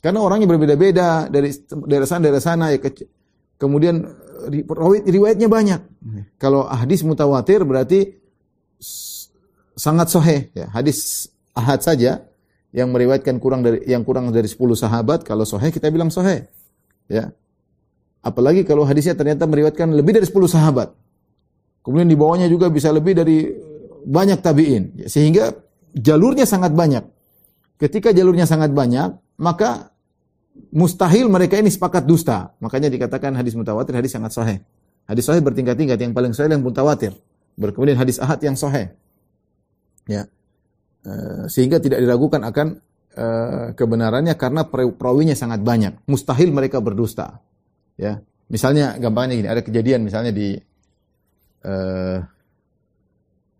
[0.00, 1.52] Karena orangnya berbeda-beda dari
[1.86, 2.80] daerah sana daerah sana ya
[3.60, 4.02] kemudian
[5.06, 5.80] riwayatnya banyak.
[6.40, 8.18] Kalau hadis mutawatir berarti
[9.76, 10.66] sangat sahih ya.
[10.72, 12.24] Hadis ahad saja
[12.72, 16.48] yang meriwayatkan kurang dari yang kurang dari 10 sahabat kalau sahih kita bilang sahih.
[17.06, 17.36] Ya.
[18.24, 20.96] Apalagi kalau hadisnya ternyata meriwayatkan lebih dari 10 sahabat.
[21.84, 23.50] Kemudian di bawahnya juga bisa lebih dari
[24.06, 25.04] banyak tabi'in.
[25.10, 25.52] Sehingga
[25.92, 27.04] jalurnya sangat banyak.
[27.76, 29.90] Ketika jalurnya sangat banyak, maka
[30.70, 32.54] mustahil mereka ini sepakat dusta.
[32.62, 34.58] Makanya dikatakan hadis mutawatir hadis sangat sahih.
[35.02, 37.10] Hadis sahih bertingkat-tingkat, yang paling sahih yang mutawatir.
[37.58, 38.94] Kemudian hadis ahad yang sahih.
[40.06, 40.30] Ya.
[41.02, 42.78] Eh, sehingga tidak diragukan akan
[43.18, 45.98] uh, kebenarannya karena perawinya sangat banyak.
[46.06, 47.42] Mustahil mereka berdusta.
[47.98, 50.54] Ya, misalnya gampangnya gini, ada kejadian misalnya di
[51.66, 52.22] uh,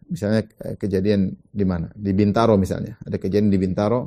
[0.07, 0.47] misalnya
[0.79, 1.91] kejadian di mana?
[1.99, 2.95] Di Bintaro misalnya.
[3.03, 4.01] Ada kejadian di Bintaro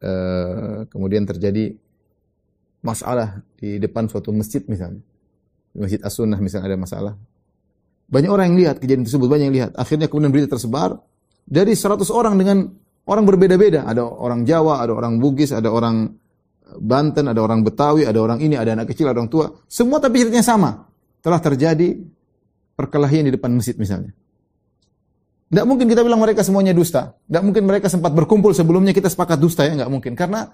[0.00, 1.76] uh, kemudian terjadi
[2.80, 5.04] masalah di depan suatu masjid misalnya.
[5.76, 7.14] Di Masjid As-Sunnah misalnya ada masalah.
[8.08, 9.70] Banyak orang yang lihat kejadian tersebut, banyak yang lihat.
[9.76, 10.98] Akhirnya kemudian berita tersebar,
[11.50, 12.70] dari 100 orang dengan
[13.10, 13.82] orang berbeda-beda.
[13.82, 16.14] Ada orang Jawa, ada orang Bugis, ada orang
[16.70, 19.50] Banten, ada orang Betawi, ada orang ini, ada anak kecil, ada orang tua.
[19.66, 20.86] Semua tapi ceritanya sama.
[21.18, 21.98] Telah terjadi
[22.78, 24.14] perkelahian di depan masjid misalnya.
[25.50, 27.18] Tidak mungkin kita bilang mereka semuanya dusta.
[27.26, 29.74] Tidak mungkin mereka sempat berkumpul sebelumnya kita sepakat dusta ya.
[29.74, 30.14] Tidak mungkin.
[30.14, 30.46] Karena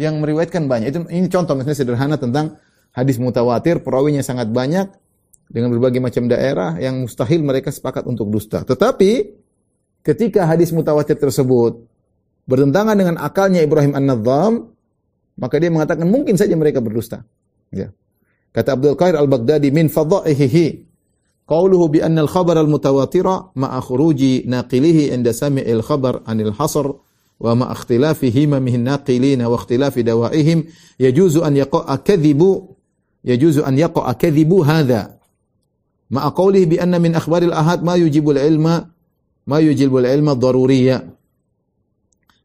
[0.00, 0.86] yang meriwayatkan banyak.
[0.88, 2.56] Itu ini contoh misalnya sederhana tentang
[2.96, 4.88] hadis mutawatir, perawinya sangat banyak
[5.52, 8.64] dengan berbagai macam daerah yang mustahil mereka sepakat untuk dusta.
[8.64, 9.41] Tetapi
[10.02, 11.82] ketika hadis mutawatir tersebut
[12.46, 14.74] bertentangan dengan akalnya Ibrahim An-Nadzam,
[15.38, 17.24] maka dia mengatakan mungkin saja mereka berdusta.
[17.72, 17.94] Ya.
[18.52, 20.92] Kata Abdul Qair Al-Baghdadi min fadha'ihi
[21.48, 26.86] qauluhu bi anna al-khabar al-mutawatira ma'a khuruji naqilihi inda sami'il khabar anil hasr
[27.42, 30.68] wa ma ikhtilafi himamihi naqilin wa ikhtilafi dawaihim
[31.00, 32.76] yajuzu an yaqa'a kadhibu
[33.24, 35.16] yajuzu an yaqa'a kadhibu hadha
[36.12, 38.92] ma'a qawlihi bi anna min akhbaril ahad ma yujibul ilma
[39.46, 41.02] ma yujilbul ilma daruriyya.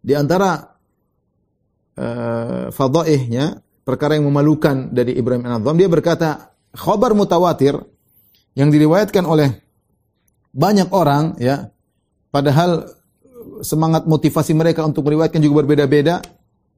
[0.02, 0.78] Di antara
[2.00, 7.76] uh, fadaihnya, perkara yang memalukan dari Ibrahim An-Nadham, dia berkata, khabar mutawatir
[8.56, 9.52] yang diriwayatkan oleh
[10.56, 11.70] banyak orang ya,
[12.34, 12.90] padahal
[13.62, 16.24] semangat motivasi mereka untuk meriwayatkan juga berbeda-beda,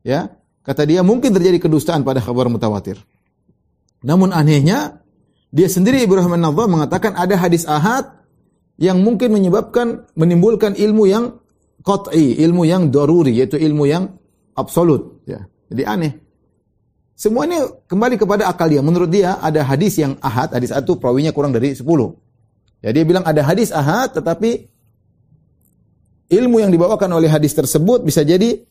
[0.03, 0.35] ya.
[0.59, 2.99] Kata dia mungkin terjadi kedustaan pada khabar mutawatir.
[4.03, 5.01] Namun anehnya
[5.49, 8.18] dia sendiri Ibrahim An-Nadham mengatakan ada hadis ahad
[8.79, 11.35] yang mungkin menyebabkan menimbulkan ilmu yang
[11.83, 14.15] qat'i, ilmu yang daruri yaitu ilmu yang
[14.55, 15.43] absolut ya.
[15.69, 16.13] Jadi aneh.
[17.19, 18.79] Semua ini kembali kepada akal dia.
[18.79, 21.83] Menurut dia ada hadis yang ahad, hadis itu perawinya kurang dari 10.
[22.79, 24.71] Ya dia bilang ada hadis ahad tetapi
[26.31, 28.63] ilmu yang dibawakan oleh hadis tersebut bisa jadi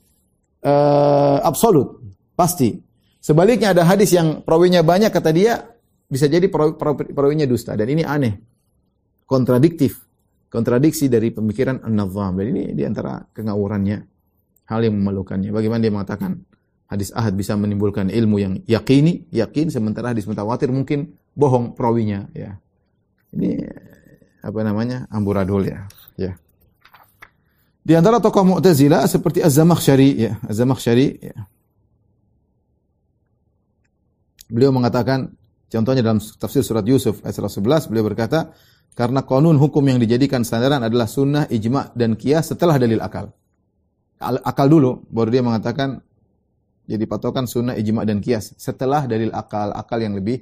[0.64, 2.00] uh, absolut,
[2.32, 2.80] pasti.
[3.20, 5.68] Sebaliknya ada hadis yang perawinya banyak kata dia
[6.08, 6.48] bisa jadi
[7.12, 8.40] perawinya dusta dan ini aneh
[9.28, 10.08] kontradiktif,
[10.48, 12.40] kontradiksi dari pemikiran An-Nazam.
[12.40, 13.98] Dan ini di antara kengawurannya,
[14.72, 15.52] hal yang memalukannya.
[15.52, 16.40] Bagaimana dia mengatakan
[16.88, 22.32] hadis ahad bisa menimbulkan ilmu yang yakini, yakin, sementara hadis mutawatir mungkin bohong perawinya.
[22.32, 22.56] Ya.
[23.36, 23.68] Ini
[24.40, 25.84] apa namanya amburadul ya.
[26.16, 26.40] Ya.
[27.84, 31.36] Di antara tokoh Mu'tazilah seperti Az-Zamakhsyari ya, Az-Zamakhsyari ya.
[34.48, 35.36] Beliau mengatakan
[35.68, 38.56] contohnya dalam tafsir surat Yusuf ayat 11 beliau berkata
[38.94, 43.30] karena konun hukum yang dijadikan sandaran adalah sunnah, ijma, dan kias setelah dalil akal.
[44.20, 46.02] akal dulu, baru dia mengatakan
[46.88, 48.56] jadi patokan sunnah ijma dan kias.
[48.56, 50.40] Setelah dalil akal, akal yang lebih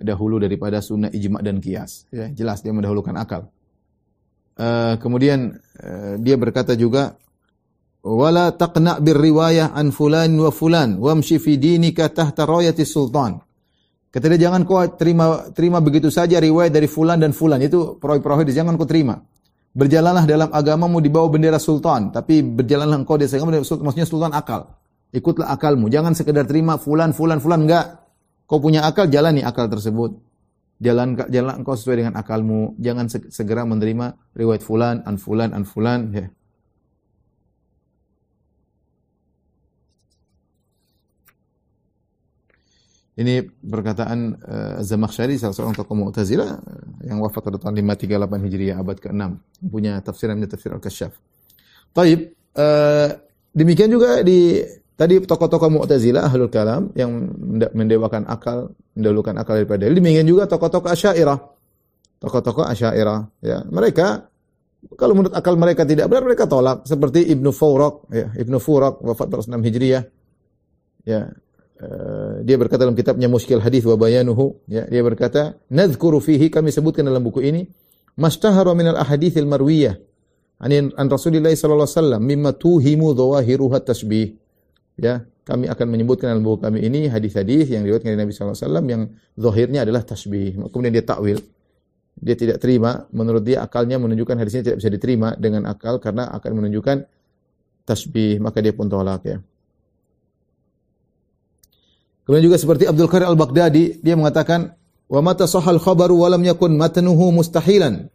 [0.00, 2.08] dahulu daripada sunnah ijma dan kias.
[2.08, 3.52] Ya, jelas dia mendahulukan akal.
[4.54, 7.18] Uh, kemudian uh, dia berkata juga
[8.06, 13.44] wala taqna bir riwayah an fulan wa fulan wamshi fi dinika tahta rayati sultan.
[14.14, 18.46] Kata dia jangan kau terima terima begitu saja riwayat dari fulan dan fulan itu perawi-perawi
[18.54, 19.18] jangan kau terima.
[19.74, 24.70] Berjalanlah dalam agamamu di bawah bendera sultan, tapi berjalanlah engkau di agama maksudnya sultan akal.
[25.10, 28.06] Ikutlah akalmu, jangan sekedar terima fulan fulan fulan enggak.
[28.46, 30.14] Kau punya akal, jalani akal tersebut.
[30.78, 36.00] Jalan jalan engkau sesuai dengan akalmu, jangan segera menerima riwayat fulan an fulan an fulan
[36.14, 36.30] ya.
[43.14, 48.76] Ini perkataan uh, Zamakhsyari salah seorang tokoh Mu'tazilah uh, yang wafat pada tahun 538 Hijriah
[48.82, 49.22] abad ke-6
[49.70, 51.14] punya tafsir namanya tafsir Al-Kasyaf.
[51.94, 53.08] Taib uh,
[53.54, 54.66] demikian juga di
[54.98, 57.14] tadi tokoh-tokoh Mu'tazilah Ahlul Kalam yang
[57.70, 60.02] mendewakan akal, mendahulukan akal daripada dalil.
[60.02, 61.38] Demikian juga tokoh-tokoh Asy'ariyah.
[62.18, 63.62] Tokoh-tokoh Asy'ariyah ya.
[63.62, 64.06] Mereka
[64.98, 69.30] kalau menurut akal mereka tidak benar mereka tolak seperti Ibnu Fawraq ya, Ibnu Furaq wafat
[69.30, 70.02] pada 6 Hijriah.
[71.06, 71.43] Ya, Eh,
[72.46, 77.02] dia berkata dalam kitabnya Muskil Hadis wa Bayanuhu, ya, dia berkata, "Nadzkuru fihi kami sebutkan
[77.02, 77.66] dalam buku ini
[78.14, 79.98] mashtahara min al-ahadits al-marwiyah
[80.62, 84.38] an, an Rasulillah sallallahu alaihi wasallam mimma tuhimu dhawahiruha tasbih."
[84.94, 88.66] Ya, kami akan menyebutkan dalam buku kami ini hadis-hadis yang diriwayatkan dari Nabi sallallahu alaihi
[88.70, 89.02] wasallam yang
[89.34, 90.54] zahirnya adalah tasbih.
[90.70, 91.42] Kemudian dia takwil.
[92.14, 96.62] Dia tidak terima, menurut dia akalnya menunjukkan hadisnya tidak bisa diterima dengan akal karena akan
[96.62, 96.96] menunjukkan
[97.82, 99.42] tasbih, maka dia pun tolak ya.
[102.24, 104.72] Kemudian juga seperti Abdul Qadir Al-Baghdadi, dia mengatakan,
[105.12, 108.08] "Wa mata sahal khabaru wa lam yakun matnuhu mustahilan."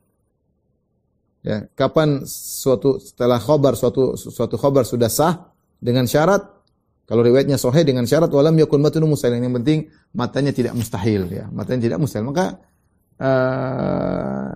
[1.45, 6.43] Ya, kapan suatu setelah khabar suatu suatu khabar sudah sah dengan syarat
[7.10, 9.41] kalau riwayatnya sahih dengan syarat walam yakun matnu mustahilan.
[9.41, 9.80] Yang penting
[10.13, 11.50] matanya tidak mustahil ya.
[11.50, 12.30] Matanya tidak mustahil.
[12.30, 12.45] Maka
[13.17, 14.54] uh,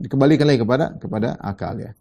[0.00, 1.92] dikembalikan lagi kepada kepada akal ya.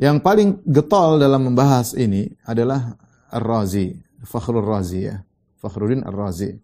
[0.00, 2.96] Yang paling getol dalam membahas ini adalah
[3.28, 5.20] Ar-Razi Fakhrul Razi ya
[5.58, 6.54] Fakhruddin Ar-Razi.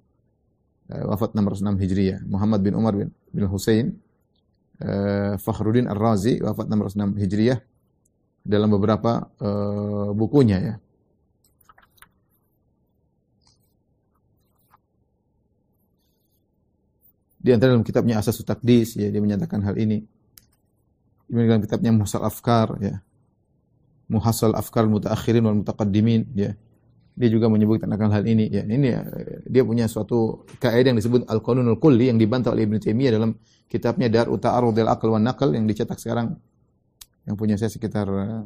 [0.85, 2.19] Eh, wafat 606 Hijriah.
[2.25, 3.99] Muhammad bin Umar bin, bin Hussein.
[4.75, 7.63] Uh, Fakhruddin Ar-Razi wafat 606 Hijriah
[8.43, 10.75] dalam beberapa uh, bukunya ya.
[17.39, 20.03] Di antara dalam kitabnya Asas Takdis ya dia menyatakan hal ini.
[21.31, 22.99] Di dalam kitabnya Muhasal Afkar ya.
[24.11, 26.59] Muhasal Afkar Mutaakhirin wal Mutaqaddimin ya
[27.15, 28.51] dia juga menyebutkan akan hal ini.
[28.51, 29.07] Ya ini ya,
[29.47, 33.39] dia punya suatu kaidah yang disebut al-qanunul kulli yang dibantah oleh Ibnu Taimiyah dalam
[33.71, 36.35] kitabnya Dar Uta'arudil Aql wan Naql yang dicetak sekarang.
[37.25, 38.45] Yang punya saya sekitar 11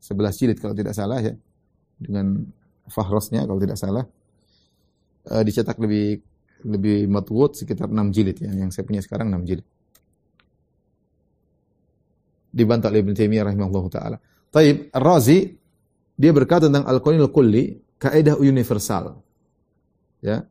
[0.00, 1.36] eh, jilid kalau tidak salah ya.
[2.00, 2.40] Dengan
[2.88, 4.08] fahrosnya kalau tidak salah.
[5.20, 6.24] Uh, dicetak lebih
[6.64, 8.48] lebih matwud sekitar 6 jilid ya.
[8.48, 9.66] Yang saya punya sekarang 6 jilid.
[12.48, 14.16] Dibantah oleh Ibnu Taimiyah rahimahullahu taala.
[14.50, 15.38] Taib Ar-Razi
[16.16, 19.20] dia berkata tentang al-qanunul kulli kaidah universal.
[20.24, 20.48] Ya.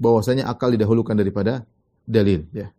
[0.00, 1.62] Bahwasanya akal didahulukan daripada
[2.08, 2.72] dalil, ya.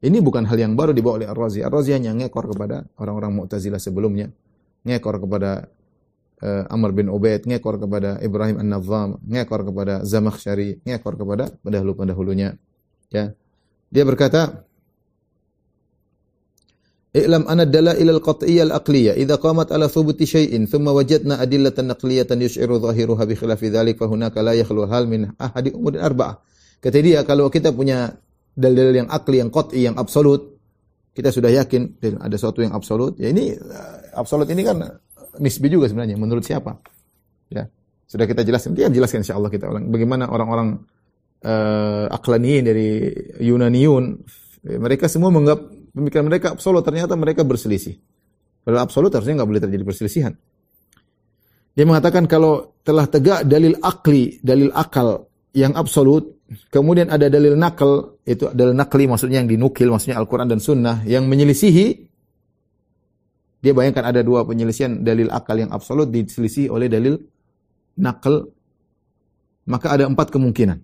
[0.00, 1.60] Ini bukan hal yang baru dibawa oleh Ar-Razi.
[1.60, 4.32] Ar-Razi hanya ngekor kepada orang-orang Mu'tazilah sebelumnya,
[4.88, 5.68] ngekor kepada
[6.40, 12.56] uh, Amr bin Ubaid, ngekor kepada Ibrahim An-Nazzam, ngekor kepada Zamakhsyari, ngekor kepada pendahulu-pendahulunya.
[13.12, 13.36] Ya.
[13.92, 14.64] Dia berkata,
[17.10, 22.78] I'lam anna dalail al-qat'iyyah al-aqliyah idza qamat ala thubuti syai'in thumma wajadna adillatan naqliyatan yush'iru
[22.78, 26.38] dhahiruha bi khilafi dhalik fa hunaka la yakhlu hal min ahadi umur arba'ah.
[26.78, 28.14] Kata dia kalau kita punya
[28.54, 30.54] dalil yang akli yang qat'i yang absolut
[31.10, 34.78] kita sudah yakin ada sesuatu yang absolut ya ini uh, absolut ini kan
[35.42, 36.78] nisbi juga sebenarnya menurut siapa?
[37.50, 37.66] Ya
[38.06, 39.90] sudah kita jelaskan dia jelaskan insyaallah kita ulang.
[39.90, 40.86] Bagaimana orang-orang
[41.42, 43.10] uh, aklaniyin dari
[43.42, 44.22] Yunaniun
[44.78, 47.98] mereka semua menganggap pemikiran mereka absolut, ternyata mereka berselisih.
[48.64, 50.32] Padahal absolut harusnya nggak boleh terjadi perselisihan.
[51.74, 58.20] Dia mengatakan kalau telah tegak dalil akli, dalil akal yang absolut, kemudian ada dalil nakal,
[58.26, 61.86] itu dalil nakli maksudnya yang dinukil, maksudnya Al-Quran dan Sunnah, yang menyelisihi,
[63.60, 67.16] dia bayangkan ada dua penyelisihan dalil akal yang absolut diselisih oleh dalil
[68.00, 68.50] nakal,
[69.68, 70.78] maka ada empat kemungkinan.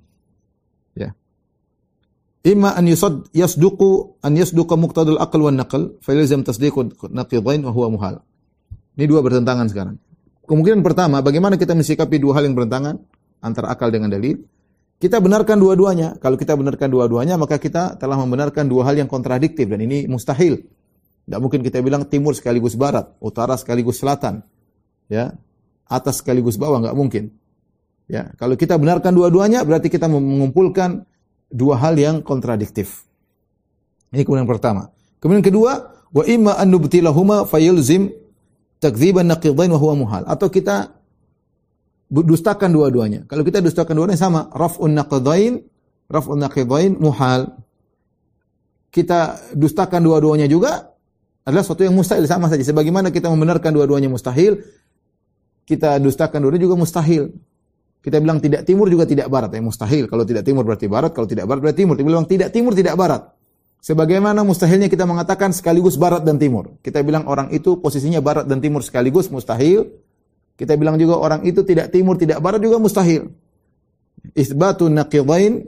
[2.47, 7.75] Imma an yusad yasduqu an yasduqa muqtadul aql wan naql fa yalzam tasdiqu naqidain wa
[7.75, 8.15] huwa muhal.
[8.95, 9.99] Ini dua bertentangan sekarang.
[10.47, 13.03] Kemungkinan pertama, bagaimana kita mensikapi dua hal yang bertentangan
[13.43, 14.47] antara akal dengan dalil?
[14.97, 16.23] Kita benarkan dua-duanya.
[16.23, 20.63] Kalau kita benarkan dua-duanya, maka kita telah membenarkan dua hal yang kontradiktif dan ini mustahil.
[21.27, 24.47] Tidak mungkin kita bilang timur sekaligus barat, utara sekaligus selatan.
[25.11, 25.35] ya
[25.87, 27.35] atas sekaligus bawah nggak mungkin.
[28.07, 31.07] Ya, kalau kita benarkan dua-duanya berarti kita mengumpulkan
[31.57, 33.09] dua hal yang kontradiktif.
[34.13, 34.93] Ini kemudian pertama.
[35.17, 38.13] Kemudian kedua, wa imma an nubtilahuma fayulzim
[38.79, 40.23] takdziban naqidain wa huwa muhal.
[40.29, 40.93] Atau kita
[42.13, 43.25] dustakan dua-duanya.
[43.25, 45.65] Kalau kita dustakan dua-duanya sama, raf'un naqidain,
[46.13, 47.57] raf'un naqidain muhal.
[48.93, 50.93] Kita dustakan dua-duanya juga
[51.43, 52.63] adalah sesuatu yang mustahil sama saja.
[52.63, 54.61] Sebagaimana kita membenarkan dua-duanya mustahil,
[55.67, 57.35] kita dustakan dua-duanya juga mustahil.
[58.07, 60.07] Kita bilang tidak timur juga tidak barat, ya mustahil.
[60.07, 61.99] Kalau tidak timur berarti barat, kalau tidak barat berarti timur.
[61.99, 63.35] Kita bilang tidak timur tidak barat.
[63.83, 66.79] Sebagaimana mustahilnya kita mengatakan sekaligus barat dan timur.
[66.87, 69.91] Kita bilang orang itu posisinya barat dan timur sekaligus mustahil.
[70.55, 73.27] Kita bilang juga orang itu tidak timur tidak barat juga mustahil.
[74.39, 75.67] Isbatun naqidain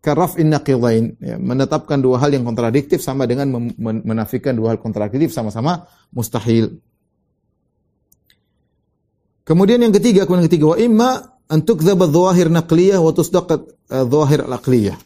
[0.00, 1.12] karaf'in naqidain.
[1.20, 6.80] Ya, menetapkan dua hal yang kontradiktif sama dengan menafikan dua hal kontradiktif sama-sama mustahil.
[9.48, 11.10] Kemudian yang ketiga, kemudian yang ketiga, wa imma
[11.48, 14.96] an tukdzaba dhawahir naqliyah wa tusdaqat eh, dhawahir al-aqliyah.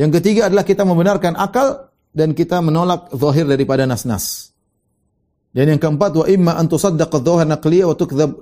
[0.00, 4.48] Yang ketiga adalah kita membenarkan akal dan kita menolak zahir daripada nas-nas.
[5.52, 8.32] Dan yang keempat wa imma an tusaddaq adh-dhawahir naqliyah wa tukdzab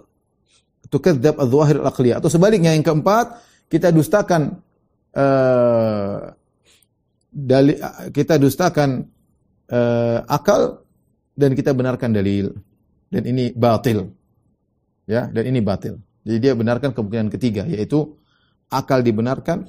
[0.87, 2.22] tukadzab adh-dhawahir al-aqliyah.
[2.22, 4.62] Atau sebaliknya yang keempat kita dustakan
[5.18, 6.31] uh,
[7.35, 7.74] dali,
[8.14, 9.02] kita dustakan
[9.66, 10.87] uh, akal
[11.38, 12.51] dan kita benarkan dalil
[13.14, 14.11] dan ini batil.
[15.07, 16.03] Ya, dan ini batil.
[16.27, 18.18] Jadi dia benarkan kemungkinan ketiga yaitu
[18.68, 19.64] akal dibenarkan,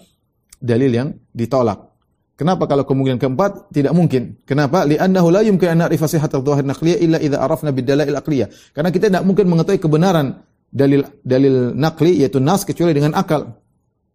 [0.60, 1.88] dalil yang ditolak.
[2.36, 4.40] Kenapa kalau kemungkinan keempat tidak mungkin?
[4.48, 4.88] Kenapa?
[4.88, 8.48] Li'annahu la yumkin an na'rifa sihhatal dhahir naqliyah illa idza arafna bid-dalail aqliyah.
[8.72, 10.40] Karena kita tidak mungkin mengetahui kebenaran
[10.72, 13.60] dalil dalil naqli yaitu nas kecuali dengan akal.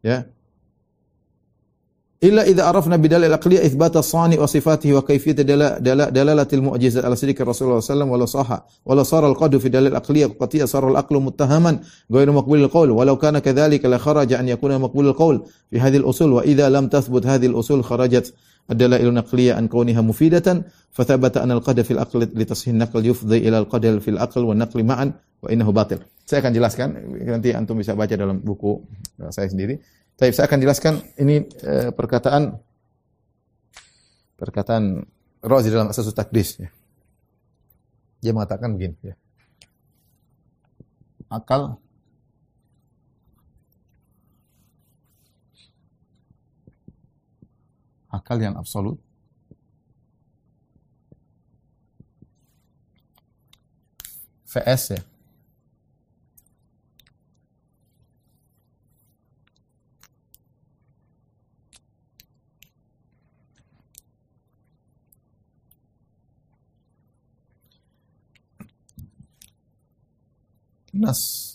[0.00, 0.24] Ya.
[2.24, 7.56] إلا إذا عرفنا بدلالة الأقلية إثبات الصانع وصفاته وكيفية دلالة, دلالة, المعجزة على سلك الرسول
[7.56, 11.16] صلى الله عليه وسلم ولا صح ولا صار القدر في دلالة الأقلية قطيع صار الأقل
[11.22, 11.78] متهما
[12.12, 16.68] غير مقبول القول ولو كان كذلك لخرج أن يكون مقبول القول في هذه الأصول وإذا
[16.68, 18.34] لم تثبت هذه الأصول خرجت
[18.70, 24.00] الدلائل النقلية عن كونها مفيدة فثبت أن القدر في الأقل لتصحيح النقل يفضي إلى القدر
[24.00, 25.98] في الأقل والنقل معا وإنه باطل.
[26.24, 26.88] Saya akan jelaskan
[27.20, 28.80] nanti antum bisa baca dalam buku
[29.20, 29.76] eh, saya sendiri.
[30.14, 32.54] Tapi saya akan jelaskan ini eh, perkataan
[34.38, 35.02] perkataan
[35.44, 36.70] Razi dalam Asasus Takdis ya.
[38.22, 39.14] Dia mengatakan begini ya.
[41.28, 41.76] Akal
[48.14, 49.02] akal yang absolut
[54.46, 55.13] VS ya
[70.94, 71.54] nas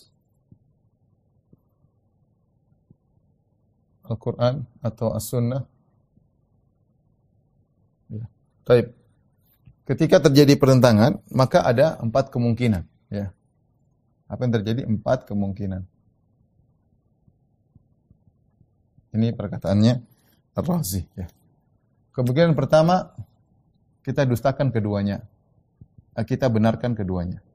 [4.10, 5.62] Al-Quran atau As-Sunnah.
[8.10, 8.26] Ya.
[8.66, 8.90] Taib.
[9.86, 12.82] Ketika terjadi pertentangan, maka ada empat kemungkinan.
[13.06, 13.30] Ya.
[14.26, 14.82] Apa yang terjadi?
[14.82, 15.86] Empat kemungkinan.
[19.14, 20.02] Ini perkataannya
[20.58, 21.06] Ar-Razi.
[21.14, 21.30] Ya.
[22.10, 23.14] Kemungkinan pertama,
[24.02, 25.22] kita dustakan keduanya.
[26.18, 27.46] Kita benarkan keduanya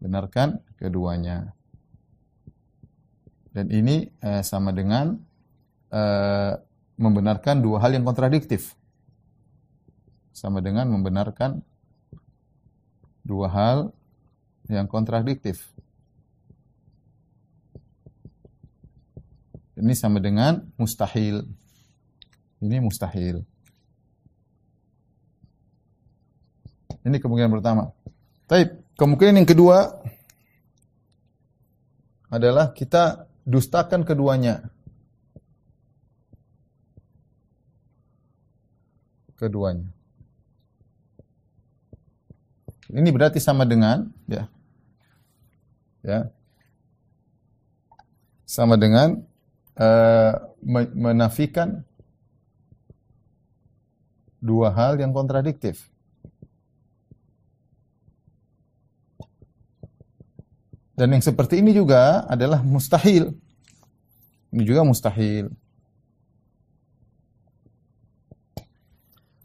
[0.00, 1.52] benarkan keduanya.
[3.52, 5.20] Dan ini eh, sama dengan
[5.92, 6.52] eh,
[6.96, 8.74] membenarkan dua hal yang kontradiktif.
[10.32, 11.60] Sama dengan membenarkan
[13.20, 13.78] dua hal
[14.70, 15.68] yang kontradiktif.
[19.80, 21.44] Ini sama dengan mustahil.
[22.60, 23.40] Ini mustahil.
[27.00, 27.88] Ini kemungkinan pertama.
[28.44, 28.76] Taib.
[29.00, 29.96] Kemungkinan yang kedua
[32.28, 34.68] adalah kita dustakan keduanya.
[39.40, 39.88] Keduanya.
[42.92, 44.52] Ini berarti sama dengan ya.
[46.04, 46.28] Ya.
[48.44, 49.24] Sama dengan
[49.80, 50.32] uh,
[50.92, 51.88] menafikan
[54.44, 55.88] dua hal yang kontradiktif.
[61.00, 63.32] Dan yang seperti ini juga adalah mustahil.
[64.52, 65.48] Ini juga mustahil.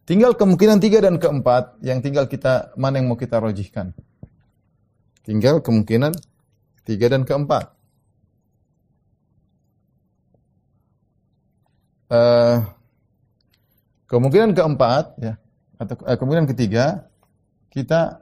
[0.04, 3.96] Tinggal kemungkinan tiga dan keempat yang tinggal kita mana yang mau kita rojihkan.
[5.24, 6.12] Tinggal kemungkinan
[6.84, 7.72] tiga dan keempat.
[12.12, 12.68] Uh,
[14.12, 15.40] kemungkinan keempat ya
[15.80, 17.08] atau eh, kemudian ketiga
[17.72, 18.20] kita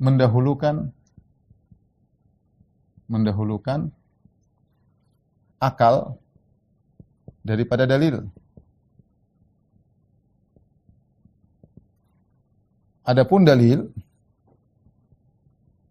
[0.00, 0.88] mendahulukan
[3.10, 3.90] mendahulukan
[5.58, 6.16] akal
[7.42, 8.30] daripada dalil.
[13.02, 13.90] Adapun dalil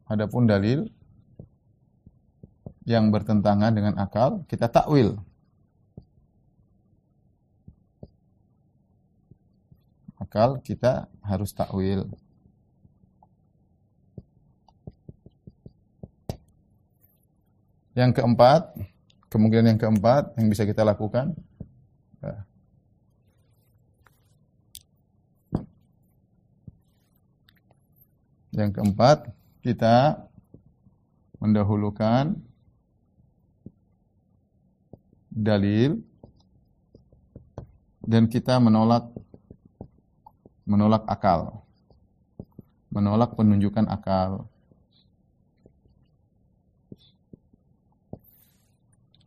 [0.09, 0.89] adapun dalil
[2.89, 5.21] yang bertentangan dengan akal, kita takwil.
[10.17, 12.09] Akal kita harus takwil.
[17.99, 18.79] Yang keempat,
[19.27, 21.35] kemungkinan yang keempat yang bisa kita lakukan
[22.23, 22.47] ya.
[28.55, 29.17] Yang keempat,
[29.59, 30.25] kita
[31.43, 32.39] mendahulukan
[35.29, 36.03] dalil
[38.03, 39.05] dan kita menolak
[40.65, 41.61] menolak akal.
[42.89, 44.48] Menolak penunjukan akal.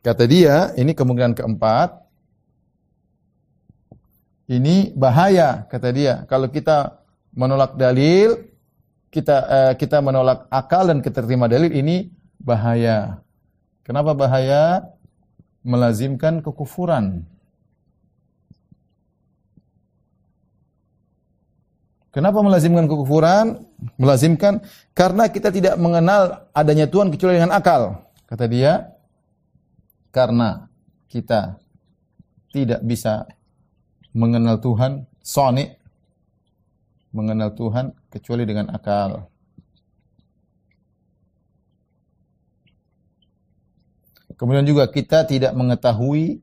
[0.03, 2.03] Kata dia, ini kemungkinan keempat.
[4.51, 6.27] Ini bahaya, kata dia.
[6.27, 7.01] Kalau kita
[7.33, 8.51] menolak dalil,
[9.15, 12.11] kita uh, kita menolak akal dan kita terima dalil, ini
[12.43, 13.23] bahaya.
[13.87, 14.93] Kenapa bahaya?
[15.63, 17.23] melazimkan kekufuran.
[22.13, 23.65] Kenapa melazimkan kekufuran?
[23.97, 24.61] Melazimkan
[24.93, 28.05] karena kita tidak mengenal adanya Tuhan kecuali dengan akal.
[28.29, 28.93] Kata dia,
[30.13, 30.69] karena
[31.09, 31.57] kita
[32.53, 33.25] tidak bisa
[34.13, 35.73] mengenal Tuhan, soni
[37.17, 39.25] mengenal Tuhan kecuali dengan akal.
[44.37, 46.43] Kemudian juga kita tidak mengetahui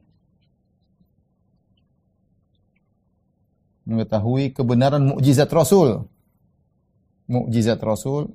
[3.90, 6.06] mengetahui kebenaran mukjizat Rasul.
[7.30, 8.34] Mukjizat Rasul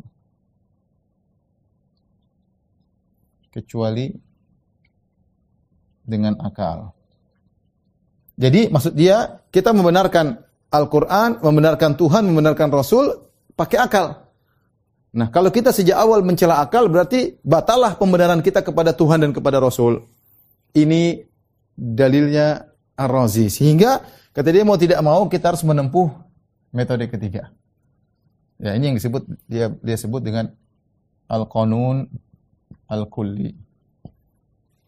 [3.54, 4.33] kecuali
[6.04, 6.92] dengan akal.
[8.36, 10.38] Jadi maksud dia kita membenarkan
[10.74, 13.14] Al-Qur'an, membenarkan Tuhan, membenarkan Rasul
[13.54, 14.26] pakai akal.
[15.14, 19.62] Nah, kalau kita sejak awal mencela akal berarti batalah pembenaran kita kepada Tuhan dan kepada
[19.62, 20.02] Rasul.
[20.74, 21.22] Ini
[21.78, 22.66] dalilnya
[22.98, 23.46] Ar-Razi.
[23.46, 24.02] Sehingga
[24.34, 26.10] kata dia mau tidak mau kita harus menempuh
[26.74, 27.54] metode ketiga.
[28.58, 30.50] Ya, ini yang disebut dia dia sebut dengan
[31.30, 32.10] al-qanun
[32.90, 33.54] al-kulli.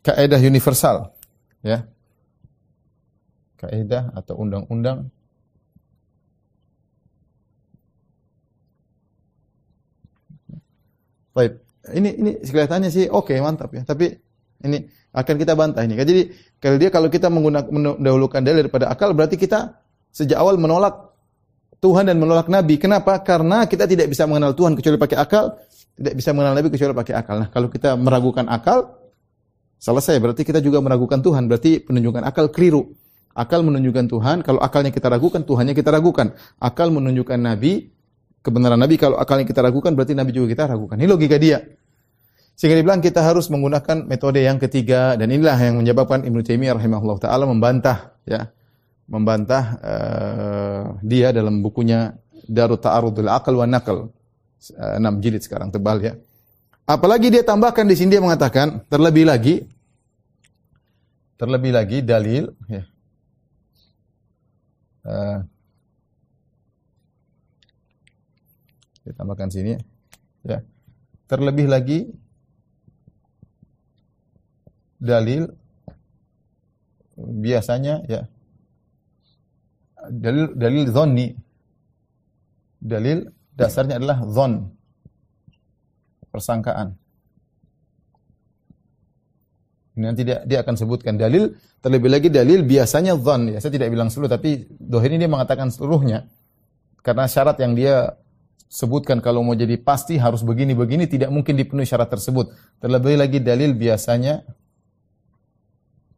[0.07, 1.11] Kaidah universal,
[1.66, 1.82] ya.
[3.59, 5.11] Kaidah atau undang-undang
[11.36, 11.52] Baik.
[11.92, 13.84] Ini ini kelihatannya sih oke okay, mantap ya.
[13.84, 14.09] Tapi
[14.64, 15.92] ini akan kita bantah ini.
[16.00, 16.22] Jadi
[16.57, 17.68] kalau dia kalau kita menggunakan
[18.00, 19.76] mendahulukan dalil daripada akal berarti kita
[20.16, 21.12] sejak awal menolak
[21.84, 22.80] Tuhan dan menolak Nabi.
[22.80, 23.20] Kenapa?
[23.20, 25.61] Karena kita tidak bisa mengenal Tuhan kecuali pakai akal,
[25.92, 27.36] tidak bisa mengenal Nabi kecuali pakai akal.
[27.44, 28.96] Nah, kalau kita meragukan akal,
[29.79, 30.16] selesai.
[30.18, 31.47] Berarti kita juga meragukan Tuhan.
[31.47, 32.93] Berarti penunjukan akal keliru.
[33.37, 36.33] Akal menunjukkan Tuhan, kalau akalnya kita ragukan, Tuhannya kita ragukan.
[36.57, 37.93] Akal menunjukkan Nabi,
[38.41, 38.97] kebenaran Nabi.
[38.97, 40.97] Kalau akalnya kita ragukan, berarti Nabi juga kita ragukan.
[40.97, 41.61] Ini logika dia.
[42.57, 47.20] Sehingga dibilang kita harus menggunakan metode yang ketiga dan inilah yang menyebabkan Ibnu Taimiyah rahimahullah
[47.20, 48.49] taala membantah ya,
[49.05, 52.16] membantah uh, dia dalam bukunya
[52.49, 54.09] Darut Ta'arudul Aqal wa Naql.
[54.72, 56.16] Uh, 6 jilid sekarang tebal ya.
[56.87, 59.66] Apalagi dia tambahkan di sini dia mengatakan terlebih lagi
[61.37, 62.82] terlebih lagi dalil ya.
[65.07, 65.39] Uh,
[69.07, 69.78] Kita tambahkan sini
[70.43, 70.66] ya.
[71.30, 72.11] Terlebih lagi
[74.99, 75.47] dalil
[77.14, 78.26] biasanya ya
[80.11, 81.39] dalil dalil zonni
[82.82, 84.74] dalil dasarnya adalah zon
[86.37, 86.93] persangkaan.
[89.97, 93.89] Ini nanti dia, dia akan sebutkan dalil terlebih lagi dalil biasanya zon ya saya tidak
[93.89, 96.28] bilang seluruh tapi dohir ini dia mengatakan seluruhnya.
[97.01, 98.12] Karena syarat yang dia
[98.68, 102.53] sebutkan kalau mau jadi pasti harus begini-begini tidak mungkin dipenuhi syarat tersebut.
[102.84, 104.45] Terlebih lagi dalil biasanya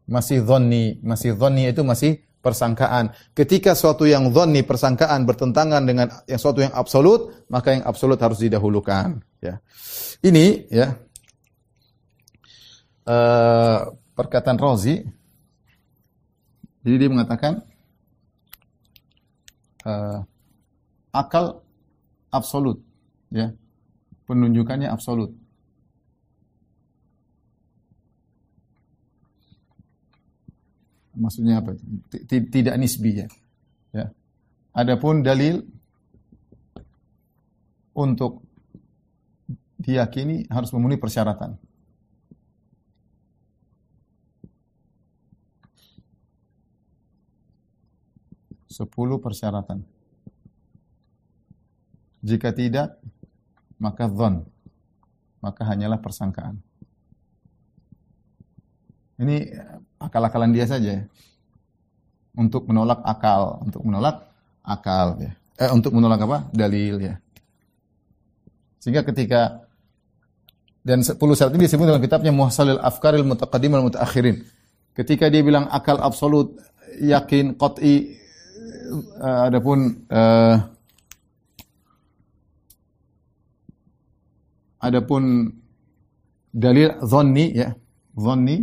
[0.09, 3.13] masih dhonni, masih dhonni itu masih persangkaan.
[3.37, 8.41] Ketika suatu yang dhonni persangkaan bertentangan dengan yang suatu yang absolut, maka yang absolut harus
[8.41, 9.61] didahulukan, ya.
[10.25, 10.97] Ini ya.
[13.09, 15.01] Uh, perkataan Rozi
[16.89, 17.61] jadi dia mengatakan
[19.85, 20.25] uh,
[21.13, 21.61] akal
[22.33, 22.81] absolut,
[23.29, 23.53] ya.
[24.25, 25.37] Penunjukannya absolut.
[31.19, 31.75] Maksudnya apa?
[32.31, 33.27] Tidak nisbi ya.
[33.91, 34.07] ya.
[34.71, 35.67] Adapun dalil
[37.99, 38.47] untuk
[39.83, 41.59] diyakini harus memenuhi persyaratan.
[48.71, 49.83] Sepuluh persyaratan.
[52.23, 52.95] Jika tidak,
[53.83, 54.47] maka dhon.
[55.43, 56.63] Maka hanyalah persangkaan.
[59.19, 59.51] Ini
[59.99, 61.05] akal-akalan dia saja ya.
[62.39, 64.31] Untuk menolak akal, untuk menolak
[64.63, 65.35] akal ya.
[65.59, 66.39] Eh, untuk menolak apa?
[66.55, 67.15] Dalil ya.
[68.79, 69.67] Sehingga ketika
[70.87, 74.41] dan 10 syarat ini disebut dalam kitabnya Muhsalil Afkaril Mutaqaddim wal Mutaakhirin.
[74.95, 76.57] Ketika dia bilang akal absolut,
[77.03, 78.17] yakin, qat'i
[79.21, 80.57] uh, adapun uh,
[84.81, 85.53] adapun
[86.55, 87.69] dalil dhanni ya,
[88.17, 88.57] dhanni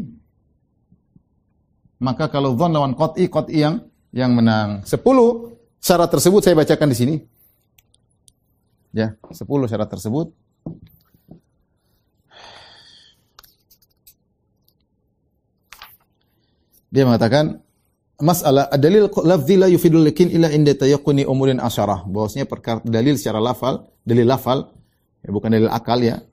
[1.99, 3.85] maka kalau dhon lawan qat'i, qat'i yang
[4.15, 4.83] yang menang.
[4.87, 4.99] 10
[5.79, 7.15] syarat tersebut saya bacakan di sini.
[8.95, 10.31] Ya, 10 syarat tersebut.
[16.95, 17.59] Dia mengatakan
[18.23, 22.07] masalah dalil lafzi la yufidul yakin illa inda tayaqquni umurin asyarah.
[22.07, 24.71] Bahwasanya perkara dalil secara lafal, dalil lafal
[25.19, 26.23] ya bukan dalil akal ya.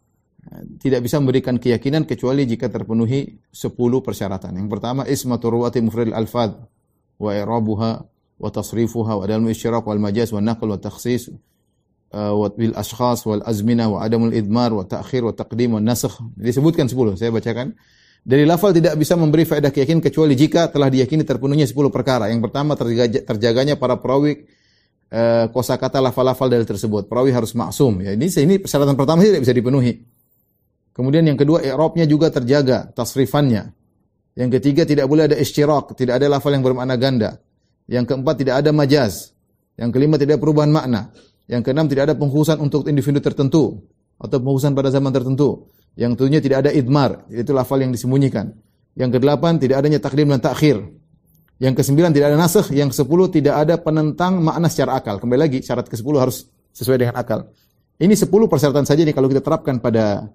[0.53, 4.59] Tidak bisa memberikan keyakinan kecuali jika terpenuhi 10 persyaratan.
[4.59, 6.59] Yang pertama ismatu ruwati mufradil alfad
[7.23, 7.91] wa i'rabuha
[8.43, 11.31] wa tasrifuha wa dalmu isyraq wal majaz wa naql wa takhsis
[12.11, 16.19] uh, wa bil ashkhas wal azmina wa adamul idmar wa ta'khir wa taqdim wa nasakh.
[16.35, 17.79] Disebutkan 10, saya bacakan.
[18.23, 22.31] Dari lafal tidak bisa memberi faedah keyakinan kecuali jika telah diyakini terpenuhnya 10 perkara.
[22.31, 22.79] Yang pertama
[23.27, 24.47] terjaganya para perawi
[25.11, 27.11] uh, kosakata lafal-lafal dari tersebut.
[27.11, 27.99] Perawi harus maksum.
[28.03, 30.22] Ya, ini ini persyaratan pertama tidak bisa dipenuhi.
[30.93, 33.73] Kemudian yang kedua i'rabnya juga terjaga, tasrifannya.
[34.37, 37.41] Yang ketiga tidak boleh ada isyirak, tidak ada lafal yang bermakna ganda.
[37.89, 39.33] Yang keempat tidak ada majaz.
[39.77, 41.13] Yang kelima tidak ada perubahan makna.
[41.49, 43.85] Yang keenam tidak ada pengkhususan untuk individu tertentu
[44.21, 45.69] atau pengkhususan pada zaman tertentu.
[45.93, 48.57] Yang tujuhnya tidak ada idmar, itu lafal yang disembunyikan.
[48.97, 50.81] Yang kedelapan tidak adanya takdim dan takhir.
[51.61, 55.21] Yang kesembilan tidak ada nasakh, yang kesepuluh tidak ada penentang makna secara akal.
[55.21, 57.53] Kembali lagi syarat ke sepuluh harus sesuai dengan akal.
[58.01, 60.27] Ini sepuluh persyaratan saja nih kalau kita terapkan pada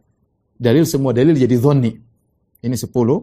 [0.57, 1.93] dalil semua dalil jadi dhonni.
[2.61, 3.21] Ini sepuluh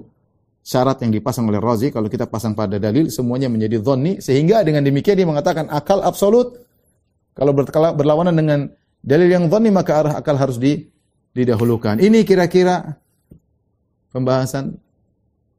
[0.64, 4.80] syarat yang dipasang oleh Razi kalau kita pasang pada dalil semuanya menjadi dhonni sehingga dengan
[4.80, 6.56] demikian dia mengatakan akal absolut
[7.36, 7.52] kalau
[7.98, 8.60] berlawanan dengan
[9.04, 10.88] dalil yang dhonni maka arah akal harus di
[11.34, 11.98] didahulukan.
[11.98, 12.94] Ini kira-kira
[14.14, 14.78] pembahasan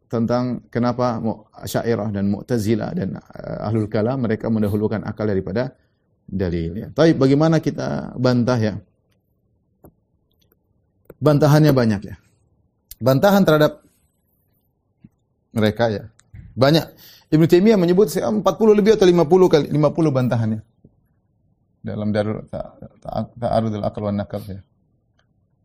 [0.08, 1.20] tentang kenapa
[1.68, 5.76] Syairah dan Mu'tazilah dan uh, Ahlul Kalam mereka mendahulukan akal daripada
[6.24, 6.88] dalil ya.
[6.96, 8.74] Tapi bagaimana kita bantah ya?
[11.20, 12.16] Bantahannya banyak ya.
[13.00, 13.84] Bantahan terhadap
[15.56, 16.04] mereka ya.
[16.56, 16.86] Banyak.
[17.32, 18.42] Ibnu Taimiyah menyebut 40
[18.76, 20.62] lebih atau 50 kali 50 bantahannya.
[21.86, 24.62] Dalam Darul Ta'arudul Aql wan Naql ya.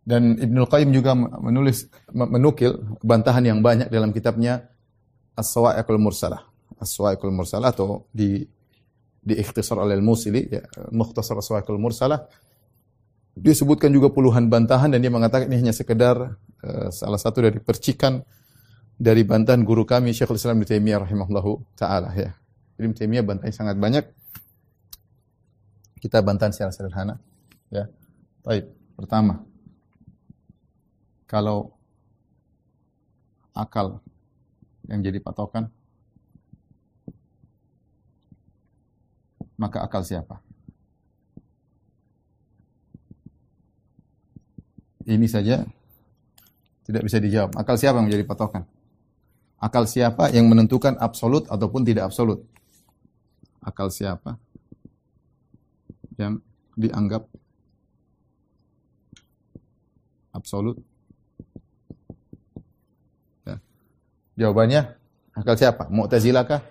[0.01, 4.67] Dan Ibnu Qayyim juga menulis menukil bantahan yang banyak dalam kitabnya
[5.37, 6.43] As-Sawa'iqul Mursalah.
[6.81, 8.43] As-Sawa'iqul Mursalah atau di
[9.21, 12.25] di ikhtisar oleh Al-Musili ya, Mukhtasar As-Sawa'iqul Mursalah.
[13.39, 16.35] Dia sebutkan juga puluhan bantahan dan dia mengatakan ini hanya sekedar
[16.67, 18.21] uh, salah satu dari percikan
[19.01, 22.37] dari bantahan guru kami Syekhul Islam Ibnu Taimiyah rahimahullahu taala ya.
[22.77, 24.05] Ibnu Taimiyah bantahan sangat banyak.
[26.01, 27.17] Kita bantahan secara sederhana
[27.73, 27.89] ya.
[28.45, 29.45] Baik, pertama
[31.31, 31.77] kalau
[33.55, 34.03] akal
[34.91, 35.71] yang jadi patokan,
[39.55, 40.43] maka akal siapa?
[45.11, 45.67] Ini saja
[46.87, 47.59] tidak bisa dijawab.
[47.59, 48.63] Akal siapa yang menjadi patokan?
[49.59, 52.47] Akal siapa yang menentukan absolut ataupun tidak absolut?
[53.59, 54.39] Akal siapa
[56.15, 56.39] yang
[56.79, 57.27] dianggap
[60.31, 60.79] absolut
[64.41, 64.97] Jawabannya
[65.37, 65.93] akal siapa?
[65.93, 66.65] Mu'tazilah kah?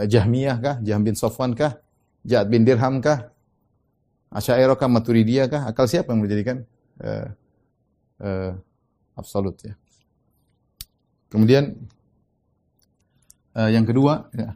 [0.00, 0.76] Eh, Jahmiyah kah?
[0.80, 1.76] Jahm bin Sofwan kah?
[2.24, 3.28] Ja'ad bin Dirham kah?
[4.32, 4.88] Asy'ariyah kah?
[4.88, 5.62] Maturidiyah kah?
[5.68, 6.64] Akal siapa yang menjadikan
[7.04, 7.36] uh,
[8.20, 8.52] uh,
[9.16, 9.74] absolut ya?
[11.30, 11.76] Kemudian
[13.56, 14.54] uh, yang kedua ya.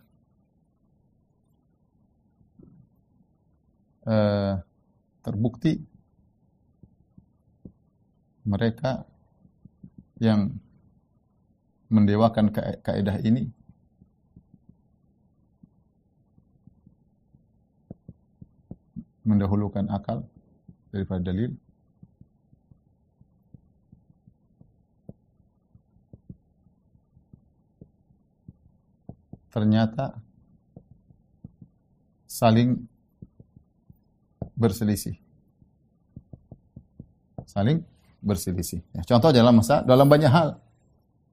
[4.04, 4.60] Uh,
[5.24, 5.80] terbukti
[8.44, 9.08] mereka
[10.20, 10.52] yang
[11.88, 12.52] mendewakan
[12.84, 13.48] kaidah ini
[19.24, 20.28] mendahulukan akal
[20.92, 21.56] daripada dalil
[29.54, 30.18] ternyata
[32.26, 32.82] saling
[34.58, 35.14] berselisih.
[37.46, 37.86] Saling
[38.18, 38.82] berselisih.
[38.90, 40.58] Ya, contoh dalam masa dalam banyak hal.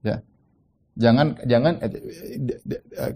[0.05, 0.21] Ya.
[0.93, 1.89] Jangan jangan eh,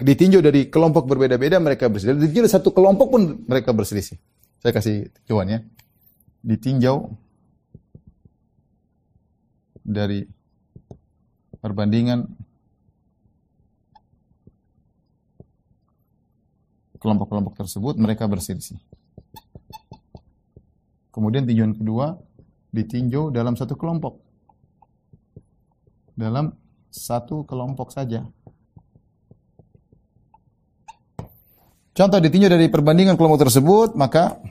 [0.02, 2.26] ditinjau dari kelompok berbeda-beda mereka berselisih.
[2.26, 4.18] Ditinjau dari satu kelompok pun mereka berselisih.
[4.58, 5.60] Saya kasih cuan ya.
[6.42, 7.14] Ditinjau
[9.86, 10.26] dari
[11.62, 12.26] perbandingan
[17.06, 18.82] kelompok-kelompok tersebut mereka berselisih.
[21.14, 22.18] Kemudian tinjauan kedua
[22.74, 24.18] ditinjau dalam satu kelompok.
[26.18, 26.58] Dalam
[26.90, 28.26] satu kelompok saja.
[31.96, 34.42] Contoh ditinjau dari perbandingan kelompok tersebut, maka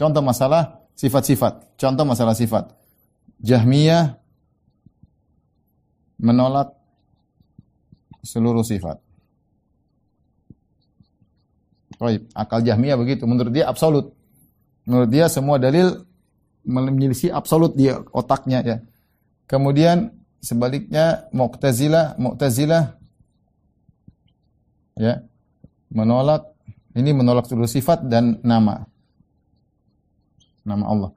[0.00, 1.76] contoh masalah sifat-sifat.
[1.76, 2.72] Contoh masalah sifat.
[3.42, 4.16] Jahmiyah
[6.16, 6.72] menolak
[8.24, 9.00] seluruh sifat.
[12.00, 13.28] Baik, akal Jahmiyah begitu.
[13.28, 14.16] Menurut dia absolut.
[14.88, 16.00] Menurut dia semua dalil
[16.64, 18.76] menyelisih absolut dia otaknya ya.
[19.44, 20.08] Kemudian
[20.40, 22.96] sebaliknya Mu'tazilah, Mu'tazilah
[24.96, 25.20] ya,
[25.92, 26.48] menolak
[26.96, 28.88] ini menolak seluruh sifat dan nama.
[30.64, 31.10] Nama Allah.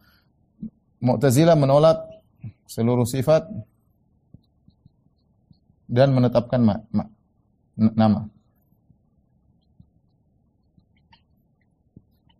[0.99, 2.03] Mu'tazilah menolak
[2.67, 3.47] seluruh sifat
[5.87, 7.07] dan menetapkan ma, ma,
[7.77, 8.32] nama.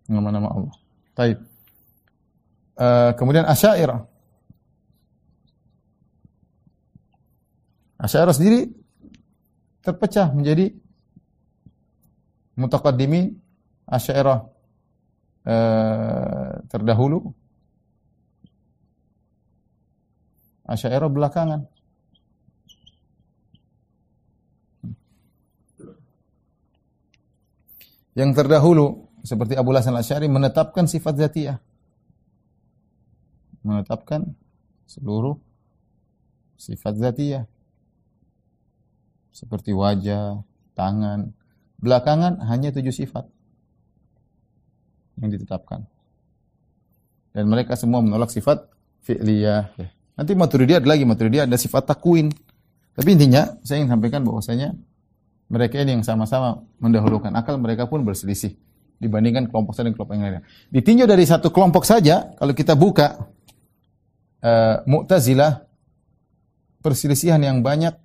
[0.08, 0.76] Nama-nama Allah.
[1.14, 1.39] Taib.
[2.74, 4.01] Uh, kemudian Asy'ariyah.
[8.01, 8.62] Asy'ariyah sendiri
[9.86, 10.74] terpecah menjadi
[12.58, 13.38] mutaqaddimin,
[13.88, 14.39] Asy'ariyah
[15.47, 17.32] uh, terdahulu,
[20.66, 21.62] Asy'ariyah belakangan.
[28.14, 31.57] Yang terdahulu seperti Abu Hasan Al-Asy'ari menetapkan sifat zatiyah.
[33.63, 34.36] Menetapkan
[34.84, 35.39] seluruh
[36.59, 37.47] sifat zatiyah.
[39.32, 40.43] Seperti wajah,
[40.76, 41.32] tangan.
[41.80, 43.26] Belakangan hanya tujuh sifat
[45.24, 45.88] yang ditetapkan.
[47.34, 48.67] Dan mereka semua menolak sifat
[49.07, 49.71] fi'liyah.
[50.19, 52.30] Nanti Maturidiyah ada lagi, Maturidiyah ada sifat takwin.
[52.93, 54.76] Tapi intinya saya ingin sampaikan bahwasanya
[55.49, 58.53] mereka ini yang sama-sama mendahulukan akal, mereka pun berselisih
[59.04, 60.43] dibandingkan kelompok saya dan kelompok yang lainnya.
[60.72, 63.28] Ditinjau dari satu kelompok saja, kalau kita buka
[64.39, 65.68] uh, Mu'tazilah
[66.80, 67.95] perselisihan yang banyak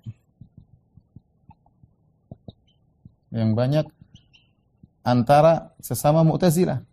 [3.29, 3.85] yang banyak
[5.05, 6.83] antara sesama Mu'tazilah.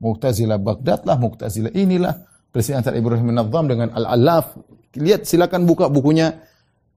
[0.00, 2.24] Mu'tazilah Baghdad lah, Mu'tazilah inilah.
[2.50, 4.58] Presiden antara Ibrahim Nazam dengan Al-Alaf.
[4.96, 6.40] Lihat silakan buka bukunya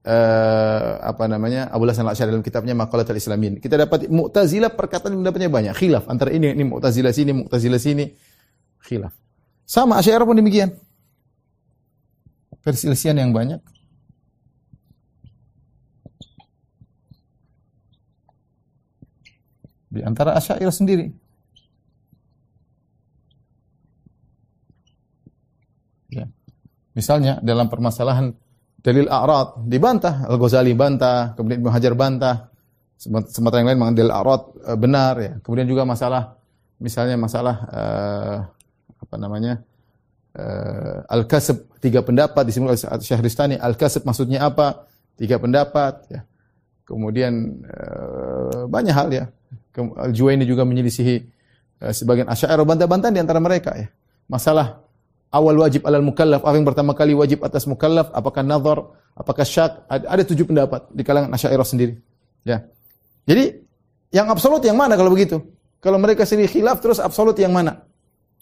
[0.04, 3.58] uh, apa namanya Abu Hasan Al-Asy'ari dalam kitabnya Maqalat al-Islamin.
[3.58, 8.04] Kita dapat Mu'tazilah perkataan yang dapatnya banyak, khilaf antara ini ini Mu'tazilah sini, Mu'tazilah sini,
[8.84, 9.12] khilaf.
[9.64, 10.70] Sama Asy'ariyah pun demikian.
[12.60, 13.60] Perselisihan yang banyak.
[19.88, 21.06] Di antara Asy'ariyah sendiri.
[26.12, 26.28] Ya.
[26.92, 28.36] Misalnya dalam permasalahan
[28.84, 32.52] dalil a'rad dibantah, Al-Ghazali bantah, kemudian Ibnu Hajar bantah.
[33.00, 35.32] Sementara yang lain mengambil a'rad e, benar ya.
[35.40, 36.36] Kemudian juga masalah
[36.76, 38.36] misalnya masalah uh,
[39.00, 39.64] apa namanya?
[40.36, 44.84] Uh, Al-Kasb tiga pendapat di sini Syahristani Al-Kasb maksudnya apa?
[45.16, 46.20] Tiga pendapat ya.
[46.84, 49.24] Kemudian uh, banyak hal ya.
[49.80, 51.16] Al-Juwaini juga menyelisihi
[51.80, 53.88] uh, sebagian Asy'ariyah bantah-bantah di antara mereka ya.
[54.28, 54.83] Masalah
[55.34, 58.78] awal wajib alal mukallaf, apa yang pertama kali wajib atas mukallaf, apakah nazar,
[59.18, 61.98] apakah syak, ada tujuh pendapat di kalangan Asy'ariyah sendiri.
[62.46, 62.70] Ya.
[63.26, 63.66] Jadi
[64.14, 65.42] yang absolut yang mana kalau begitu?
[65.82, 67.82] Kalau mereka sendiri khilaf terus absolut yang mana?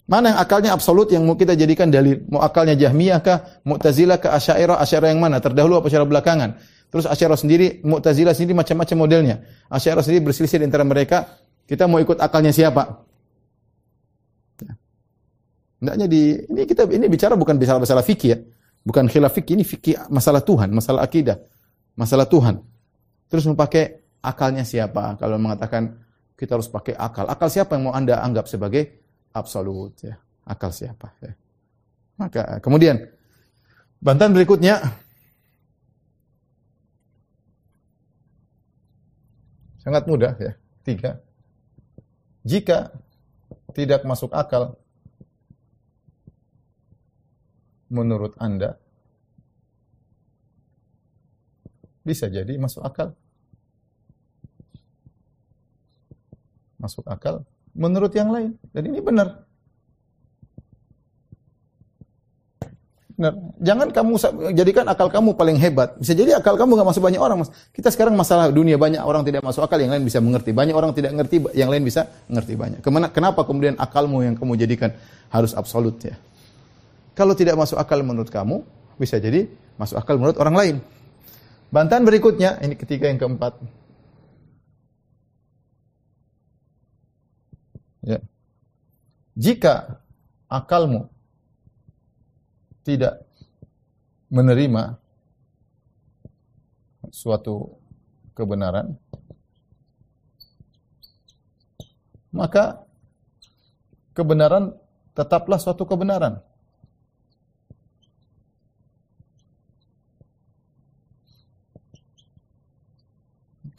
[0.05, 2.21] Mana yang akalnya absolut yang mau kita jadikan dalil?
[2.27, 5.39] Mau akalnya Jahmiyah kah, Mu'tazilah kah, Asy'ariyah, Asy'ariyah yang mana?
[5.39, 6.59] Terdahulu apa secara belakangan?
[6.91, 9.35] Terus Asy'ariyah sendiri, Mu'tazilah sendiri macam-macam modelnya.
[9.71, 11.39] Asy'ariyah sendiri berselisih di antara mereka.
[11.63, 13.07] Kita mau ikut akalnya siapa?
[15.83, 18.39] Hendaknya di ini kita ini bicara bukan bicara masalah fikih ya.
[18.87, 21.43] Bukan khilaf fikih, ini fikih masalah Tuhan, masalah akidah,
[21.99, 22.63] masalah Tuhan.
[23.27, 25.19] Terus memakai akalnya siapa?
[25.19, 25.99] Kalau mengatakan
[26.39, 27.27] kita harus pakai akal.
[27.27, 28.95] Akal siapa yang mau Anda anggap sebagai
[29.35, 30.15] absolut ya?
[30.47, 31.35] Akal siapa ya?
[32.15, 33.03] Maka kemudian
[33.99, 34.79] bantahan berikutnya
[39.83, 40.55] sangat mudah ya.
[40.83, 41.19] Tiga.
[42.47, 42.91] Jika
[43.75, 44.79] tidak masuk akal
[47.93, 48.81] menurut Anda
[52.01, 53.13] bisa jadi masuk akal.
[56.81, 57.45] Masuk akal
[57.77, 58.57] menurut yang lain.
[58.73, 59.45] Dan ini benar.
[63.13, 63.33] Benar.
[63.61, 64.13] Jangan kamu
[64.57, 65.95] jadikan akal kamu paling hebat.
[66.01, 67.45] Bisa jadi akal kamu nggak masuk banyak orang.
[67.45, 67.53] Mas.
[67.71, 70.51] Kita sekarang masalah dunia banyak orang tidak masuk akal, yang lain bisa mengerti.
[70.51, 72.79] Banyak orang tidak mengerti, yang lain bisa mengerti banyak.
[72.81, 74.91] Ke mana, kenapa kemudian akalmu yang kamu jadikan
[75.29, 76.17] harus absolut ya?
[77.13, 78.65] Kalau tidak masuk akal menurut kamu,
[78.97, 79.45] bisa jadi
[79.77, 80.75] masuk akal menurut orang lain.
[81.73, 83.57] Bantahan berikutnya, ini ketiga yang keempat.
[88.03, 88.19] Ya.
[89.33, 90.03] Jika
[90.51, 91.09] akalmu
[92.85, 93.25] tidak
[94.29, 95.01] menerima
[97.09, 97.79] suatu
[98.37, 98.93] kebenaran,
[102.29, 102.83] maka
[104.13, 104.77] kebenaran
[105.17, 106.42] tetaplah suatu kebenaran.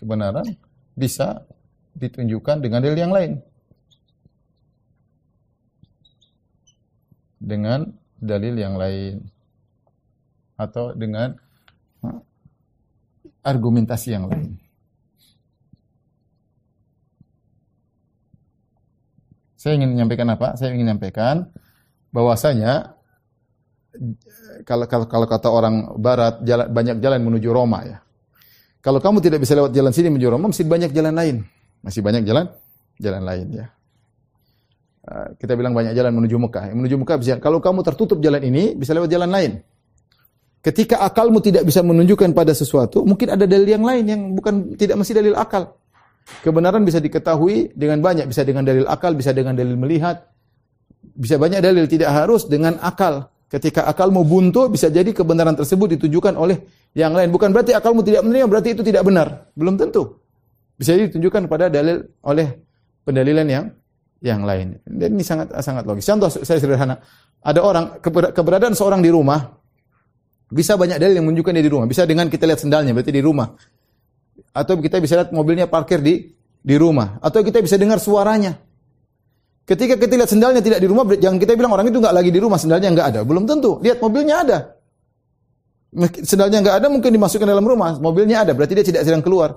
[0.04, 0.44] Kebenaran
[0.92, 1.48] bisa
[1.96, 3.40] ditunjukkan dengan dalil yang lain.
[7.40, 7.88] Dengan
[8.20, 9.24] dalil yang lain
[10.60, 11.32] atau dengan
[13.40, 14.60] argumentasi yang lain.
[19.56, 20.60] Saya ingin menyampaikan apa?
[20.60, 21.48] Saya ingin menyampaikan
[22.12, 22.92] bahwasanya
[24.68, 28.03] kalau kalau kalau kata orang barat jalan, banyak jalan menuju Roma ya.
[28.84, 31.36] Kalau kamu tidak bisa lewat jalan sini menuju Roma, masih banyak jalan lain.
[31.80, 32.52] Masih banyak jalan
[33.00, 33.66] jalan lain ya.
[35.04, 36.72] Eh, kita bilang banyak jalan menuju Mekah.
[36.72, 37.36] Menuju Mekah bisa.
[37.40, 39.52] Kalau kamu tertutup jalan ini, bisa lewat jalan lain.
[40.64, 44.96] Ketika akalmu tidak bisa menunjukkan pada sesuatu, mungkin ada dalil yang lain yang bukan tidak
[44.96, 45.76] mesti dalil akal.
[46.40, 50.24] Kebenaran bisa diketahui dengan banyak, bisa dengan dalil akal, bisa dengan dalil melihat,
[51.04, 53.28] bisa banyak dalil, tidak harus dengan akal.
[53.54, 57.30] Ketika akalmu buntu, bisa jadi kebenaran tersebut ditujukan oleh yang lain.
[57.30, 59.46] Bukan berarti akalmu tidak menerima, berarti itu tidak benar.
[59.54, 60.18] Belum tentu.
[60.74, 62.50] Bisa ditunjukkan pada dalil oleh
[63.06, 63.64] pendalilan yang
[64.18, 64.82] yang lain.
[64.82, 66.02] Dan ini sangat sangat logis.
[66.02, 66.98] Contoh saya sederhana.
[67.46, 68.02] Ada orang
[68.34, 69.38] keberadaan seorang di rumah
[70.50, 71.86] bisa banyak dalil yang menunjukkan dia di rumah.
[71.86, 73.54] Bisa dengan kita lihat sendalnya berarti di rumah.
[74.50, 76.26] Atau kita bisa lihat mobilnya parkir di
[76.58, 77.22] di rumah.
[77.22, 78.58] Atau kita bisa dengar suaranya.
[79.64, 82.40] Ketika kita lihat sendalnya tidak di rumah, jangan kita bilang orang itu nggak lagi di
[82.40, 83.20] rumah, sendalnya nggak ada.
[83.24, 83.80] Belum tentu.
[83.80, 84.58] Lihat mobilnya ada.
[86.20, 87.96] Sendalnya nggak ada, mungkin dimasukkan dalam rumah.
[87.96, 89.56] Mobilnya ada, berarti dia tidak sedang keluar.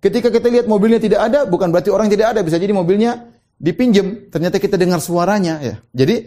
[0.00, 2.40] Ketika kita lihat mobilnya tidak ada, bukan berarti orang tidak ada.
[2.40, 3.28] Bisa jadi mobilnya
[3.60, 5.74] dipinjam, ternyata kita dengar suaranya ya.
[5.92, 6.26] Jadi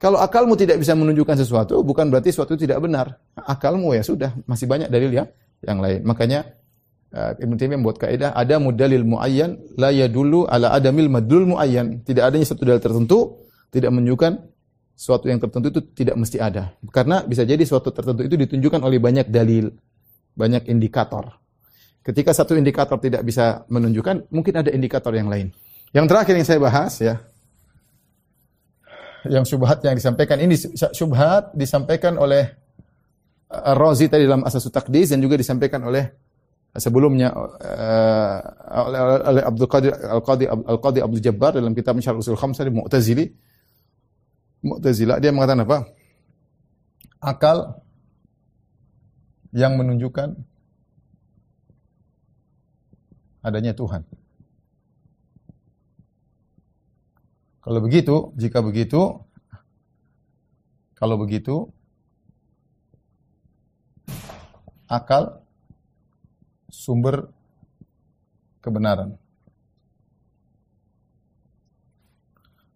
[0.00, 3.20] kalau akalmu tidak bisa menunjukkan sesuatu, bukan berarti sesuatu tidak benar.
[3.36, 5.28] Akalmu ya sudah, masih banyak dalil yang
[5.60, 6.00] yang lain.
[6.08, 6.56] Makanya
[7.14, 12.02] uh, Ibn Taimiyah membuat kaidah ada mudalil muayyan la yadullu ala adamil madlul muayyan.
[12.02, 14.32] Tidak adanya satu dalil tertentu tidak menunjukkan
[14.94, 16.76] suatu yang tertentu itu tidak mesti ada.
[16.92, 19.72] Karena bisa jadi suatu tertentu itu ditunjukkan oleh banyak dalil,
[20.36, 21.40] banyak indikator.
[22.00, 25.52] Ketika satu indikator tidak bisa menunjukkan, mungkin ada indikator yang lain.
[25.92, 27.20] Yang terakhir yang saya bahas ya,
[29.28, 30.56] yang syubhat yang disampaikan ini
[30.96, 32.56] syubhat disampaikan oleh
[33.50, 36.14] Razi tadi dalam Asas Taqdis dan juga disampaikan oleh
[36.78, 38.38] sebelumnya uh,
[39.26, 43.26] oleh, Abdul Qadir Al-Qadi Al-Qadi Abdul Jabbar dalam kitab Syarh Usul Khamsah di Mu'tazili.
[44.62, 45.78] Mu'tazilah dia mengatakan apa?
[47.18, 47.82] Akal
[49.50, 50.38] yang menunjukkan
[53.42, 54.06] adanya Tuhan.
[57.60, 59.20] Kalau begitu, jika begitu,
[60.96, 61.68] kalau begitu,
[64.88, 65.44] akal
[66.80, 67.28] sumber
[68.64, 69.20] kebenaran.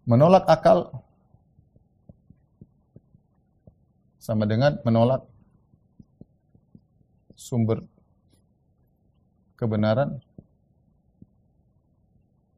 [0.05, 0.93] Menolak akal
[4.21, 5.25] sama dengan menolak
[7.33, 7.81] sumber
[9.57, 10.21] kebenaran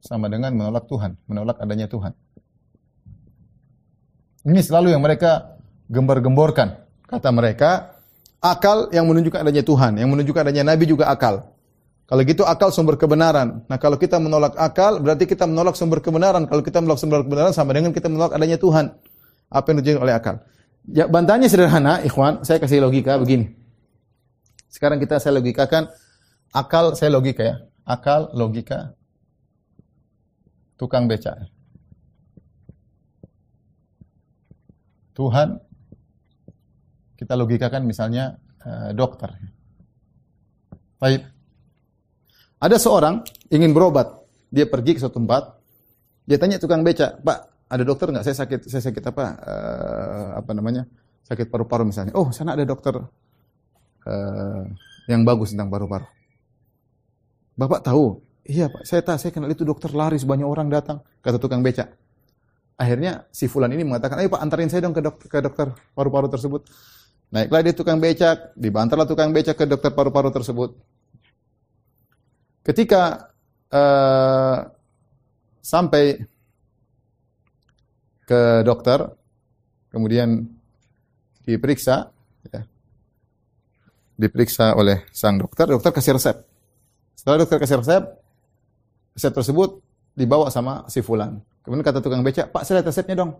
[0.04, 2.12] sama dengan menolak Tuhan, menolak adanya Tuhan.
[4.44, 6.84] Ini selalu yang mereka gembar-gemborkan.
[7.08, 7.97] Kata mereka,
[8.38, 11.42] akal yang menunjukkan adanya Tuhan, yang menunjukkan adanya Nabi juga akal.
[12.08, 13.68] Kalau gitu akal sumber kebenaran.
[13.68, 16.48] Nah kalau kita menolak akal, berarti kita menolak sumber kebenaran.
[16.48, 18.96] Kalau kita menolak sumber kebenaran sama dengan kita menolak adanya Tuhan.
[19.52, 20.40] Apa yang ditunjukkan oleh akal.
[20.88, 22.48] Ya, bantahannya sederhana, ikhwan.
[22.48, 23.52] Saya kasih logika begini.
[24.72, 25.92] Sekarang kita saya logikakan
[26.56, 27.56] akal, saya logika ya.
[27.84, 28.92] Akal, logika,
[30.80, 31.48] tukang becak.
[35.16, 35.60] Tuhan,
[37.18, 39.34] kita logikakan misalnya uh, dokter.
[41.02, 41.26] Baik.
[42.62, 45.58] Ada seorang ingin berobat, dia pergi ke suatu tempat,
[46.26, 47.38] dia tanya tukang becak, Pak,
[47.70, 48.24] ada dokter nggak?
[48.26, 49.24] Saya sakit, saya sakit apa?
[49.38, 50.86] Uh, apa namanya?
[51.26, 52.14] Sakit paru-paru misalnya.
[52.16, 54.62] Oh, sana ada dokter uh,
[55.10, 56.06] yang bagus tentang paru-paru.
[57.58, 58.22] Bapak tahu?
[58.48, 61.92] Iya Pak, saya tahu, saya kenal itu dokter laris, banyak orang datang, kata tukang becak.
[62.78, 66.30] Akhirnya si Fulan ini mengatakan, ayo Pak antarin saya dong ke dokter, ke dokter paru-paru
[66.30, 66.64] tersebut.
[67.28, 70.72] Naiklah dia tukang becak, dibantarlah tukang becak ke dokter paru-paru tersebut.
[72.64, 73.28] Ketika
[73.68, 74.64] uh,
[75.60, 76.24] sampai
[78.24, 79.12] ke dokter,
[79.92, 80.48] kemudian
[81.44, 82.08] diperiksa,
[82.48, 82.60] ya,
[84.16, 86.36] diperiksa oleh sang dokter, dokter kasih resep.
[87.12, 88.02] Setelah dokter kasih resep,
[89.16, 89.84] resep tersebut
[90.16, 91.44] dibawa sama si Fulan.
[91.60, 93.36] Kemudian kata tukang becak, Pak saya lihat resepnya dong.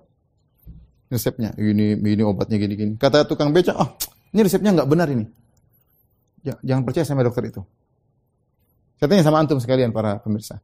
[1.09, 2.93] Resepnya, ini, ini obatnya gini, gini.
[3.01, 3.97] Kata tukang becak, oh
[4.33, 5.25] ini resepnya nggak benar ini.
[6.45, 7.61] Jangan percaya sama dokter itu.
[9.01, 10.61] Katanya sama antum sekalian para pemirsa.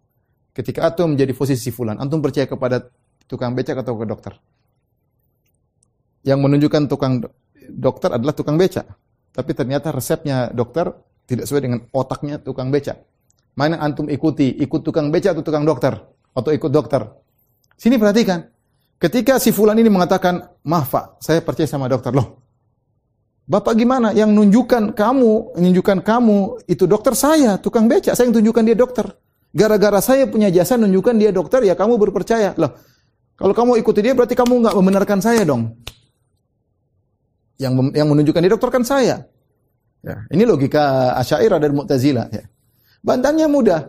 [0.55, 2.87] Ketika antum menjadi posisi fulan, antum percaya kepada
[3.27, 4.33] tukang becak atau ke dokter?
[6.25, 7.25] Yang menunjukkan tukang
[7.69, 8.87] dokter adalah tukang becak.
[9.35, 10.95] Tapi ternyata resepnya dokter
[11.27, 13.03] tidak sesuai dengan otaknya tukang becak.
[13.59, 14.51] Mana antum ikuti?
[14.63, 15.95] Ikut tukang becak atau tukang dokter?
[16.35, 17.07] Atau ikut dokter?
[17.75, 18.54] Sini perhatikan.
[18.99, 22.15] Ketika si fulan ini mengatakan, maaf pak, saya percaya sama dokter.
[22.15, 22.45] Loh,
[23.45, 24.17] Bapak gimana?
[24.17, 28.17] Yang nunjukkan kamu, menunjukkan kamu itu dokter saya, tukang becak.
[28.17, 29.07] Saya yang tunjukkan dia dokter.
[29.53, 32.57] Gara-gara saya punya jasa nunjukkan dia dokter, ya kamu berpercaya.
[32.57, 32.73] Loh,
[33.37, 35.77] kalau kamu ikuti dia berarti kamu nggak membenarkan saya dong.
[37.61, 39.29] Yang yang menunjukkan dia dokter kan saya.
[40.05, 42.45] Ya, ini logika Asy'ariyah dan Mu'tazilah ya.
[43.05, 43.81] Bantannya mudah.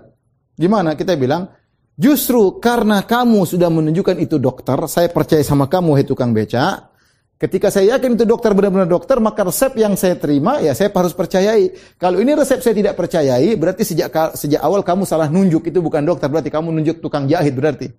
[0.60, 1.00] Gimana?
[1.00, 1.48] Kita bilang,
[1.96, 6.92] justru karena kamu sudah menunjukkan itu dokter, saya percaya sama kamu, hai tukang beca.
[7.36, 11.12] Ketika saya yakin itu dokter benar-benar dokter, maka resep yang saya terima ya saya harus
[11.12, 11.98] percayai.
[12.00, 16.08] Kalau ini resep saya tidak percayai, berarti sejak sejak awal kamu salah nunjuk itu bukan
[16.08, 17.92] dokter, berarti kamu nunjuk tukang jahit berarti.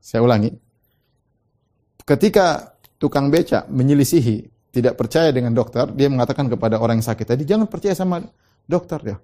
[0.00, 0.48] Saya ulangi.
[2.08, 7.44] Ketika tukang beca menyelisihi, tidak percaya dengan dokter, dia mengatakan kepada orang yang sakit tadi,
[7.44, 8.24] jangan percaya sama
[8.64, 9.16] dokter ya.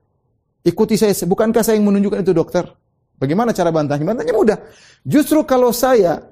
[0.68, 2.68] Ikuti saya, bukankah saya yang menunjukkan itu dokter?
[3.20, 4.08] Bagaimana cara bantahnya?
[4.08, 4.58] Bantahnya mudah.
[5.04, 6.24] Justru kalau saya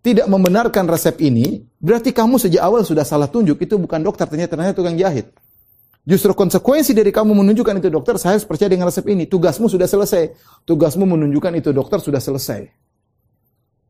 [0.00, 3.60] tidak membenarkan resep ini, berarti kamu sejak awal sudah salah tunjuk.
[3.60, 5.28] Itu bukan dokter, ternyata, ternyata tukang jahit.
[6.08, 9.28] Justru konsekuensi dari kamu menunjukkan itu dokter, saya harus percaya dengan resep ini.
[9.28, 10.32] Tugasmu sudah selesai.
[10.64, 12.64] Tugasmu menunjukkan itu dokter sudah selesai.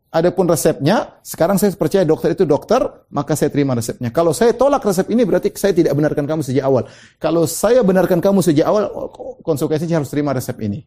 [0.08, 2.80] Adapun resepnya, sekarang saya percaya dokter itu dokter,
[3.12, 4.10] maka saya terima resepnya.
[4.10, 6.90] Kalau saya tolak resep ini, berarti saya tidak benarkan kamu sejak awal.
[7.22, 8.88] Kalau saya benarkan kamu sejak awal,
[9.46, 10.82] konsekuensinya harus terima resep ini.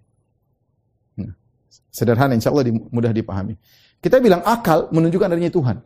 [1.91, 3.59] Sederhana, insya Allah mudah dipahami.
[3.99, 5.77] Kita bilang akal menunjukkan adanya Tuhan.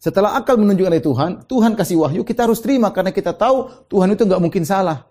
[0.00, 4.16] Setelah akal menunjukkan adanya Tuhan, Tuhan kasih wahyu, kita harus terima karena kita tahu Tuhan
[4.16, 5.06] itu nggak mungkin salah.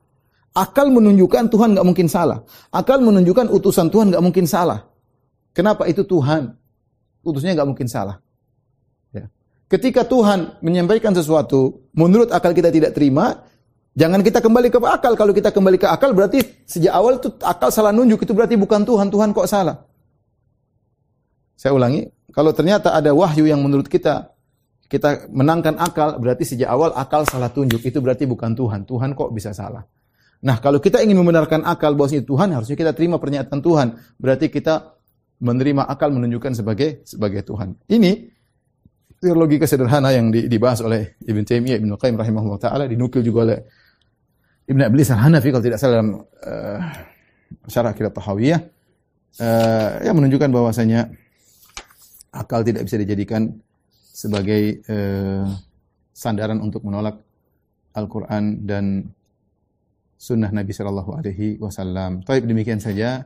[0.51, 2.41] Akal menunjukkan Tuhan nggak mungkin salah.
[2.73, 4.89] Akal menunjukkan utusan Tuhan nggak mungkin salah.
[5.53, 6.57] Kenapa itu Tuhan?
[7.27, 8.23] utusnya nggak mungkin salah.
[9.11, 9.27] Ya.
[9.67, 13.46] Ketika Tuhan menyampaikan sesuatu, menurut akal kita tidak terima,
[13.97, 15.17] jangan kita kembali ke akal.
[15.17, 18.85] Kalau kita kembali ke akal, berarti sejak awal itu akal salah nunjuk, itu berarti bukan
[18.85, 19.09] Tuhan.
[19.09, 19.81] Tuhan kok salah?
[21.57, 24.37] Saya ulangi, kalau ternyata ada wahyu yang menurut kita
[24.87, 27.81] kita menangkan akal, berarti sejak awal akal salah tunjuk.
[27.83, 28.85] Itu berarti bukan Tuhan.
[28.85, 29.83] Tuhan kok bisa salah?
[30.37, 33.87] Nah, kalau kita ingin membenarkan akal bahwa itu Tuhan, harusnya kita terima pernyataan Tuhan.
[34.21, 34.95] Berarti kita
[35.41, 37.73] menerima akal menunjukkan sebagai sebagai Tuhan.
[37.89, 38.11] Ini
[39.17, 43.59] teologi sederhana yang dibahas oleh Ibn Taimiyah, Ibn Qayyim rahimahullah taala dinukil juga oleh
[44.67, 46.11] Ibn Ablis Al-Hanafi kalau tidak salah dalam
[46.43, 46.79] uh,
[47.71, 48.59] syarah kitab Tahawiyah
[49.39, 51.07] uh, yang menunjukkan bahwasanya
[52.35, 53.55] akal tidak bisa dijadikan
[54.11, 55.47] sebagai uh,
[56.11, 57.15] sandaran untuk menolak
[57.95, 59.07] Al-Qur'an dan
[60.19, 62.27] sunnah Nabi Shallallahu alaihi wasallam.
[62.27, 63.23] Baik demikian saja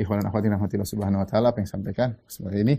[0.00, 2.74] ikhwan dan akhwat rahmatillah subhanahu wa taala apa yang sampaikan seperti ini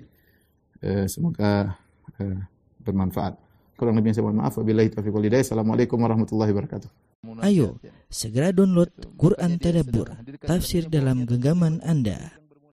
[1.11, 1.75] semoga
[2.15, 2.39] eh,
[2.79, 3.35] bermanfaat.
[3.75, 4.55] Kurang lebih saya mohon maaf.
[4.55, 5.43] Wabillahi taufiq wal hidayah.
[5.43, 7.08] Assalamualaikum warahmatullahi wabarakatuh.
[7.43, 10.07] Ayo, segera download Quran Tadabbur,
[10.39, 12.38] tafsir dalam genggaman Anda.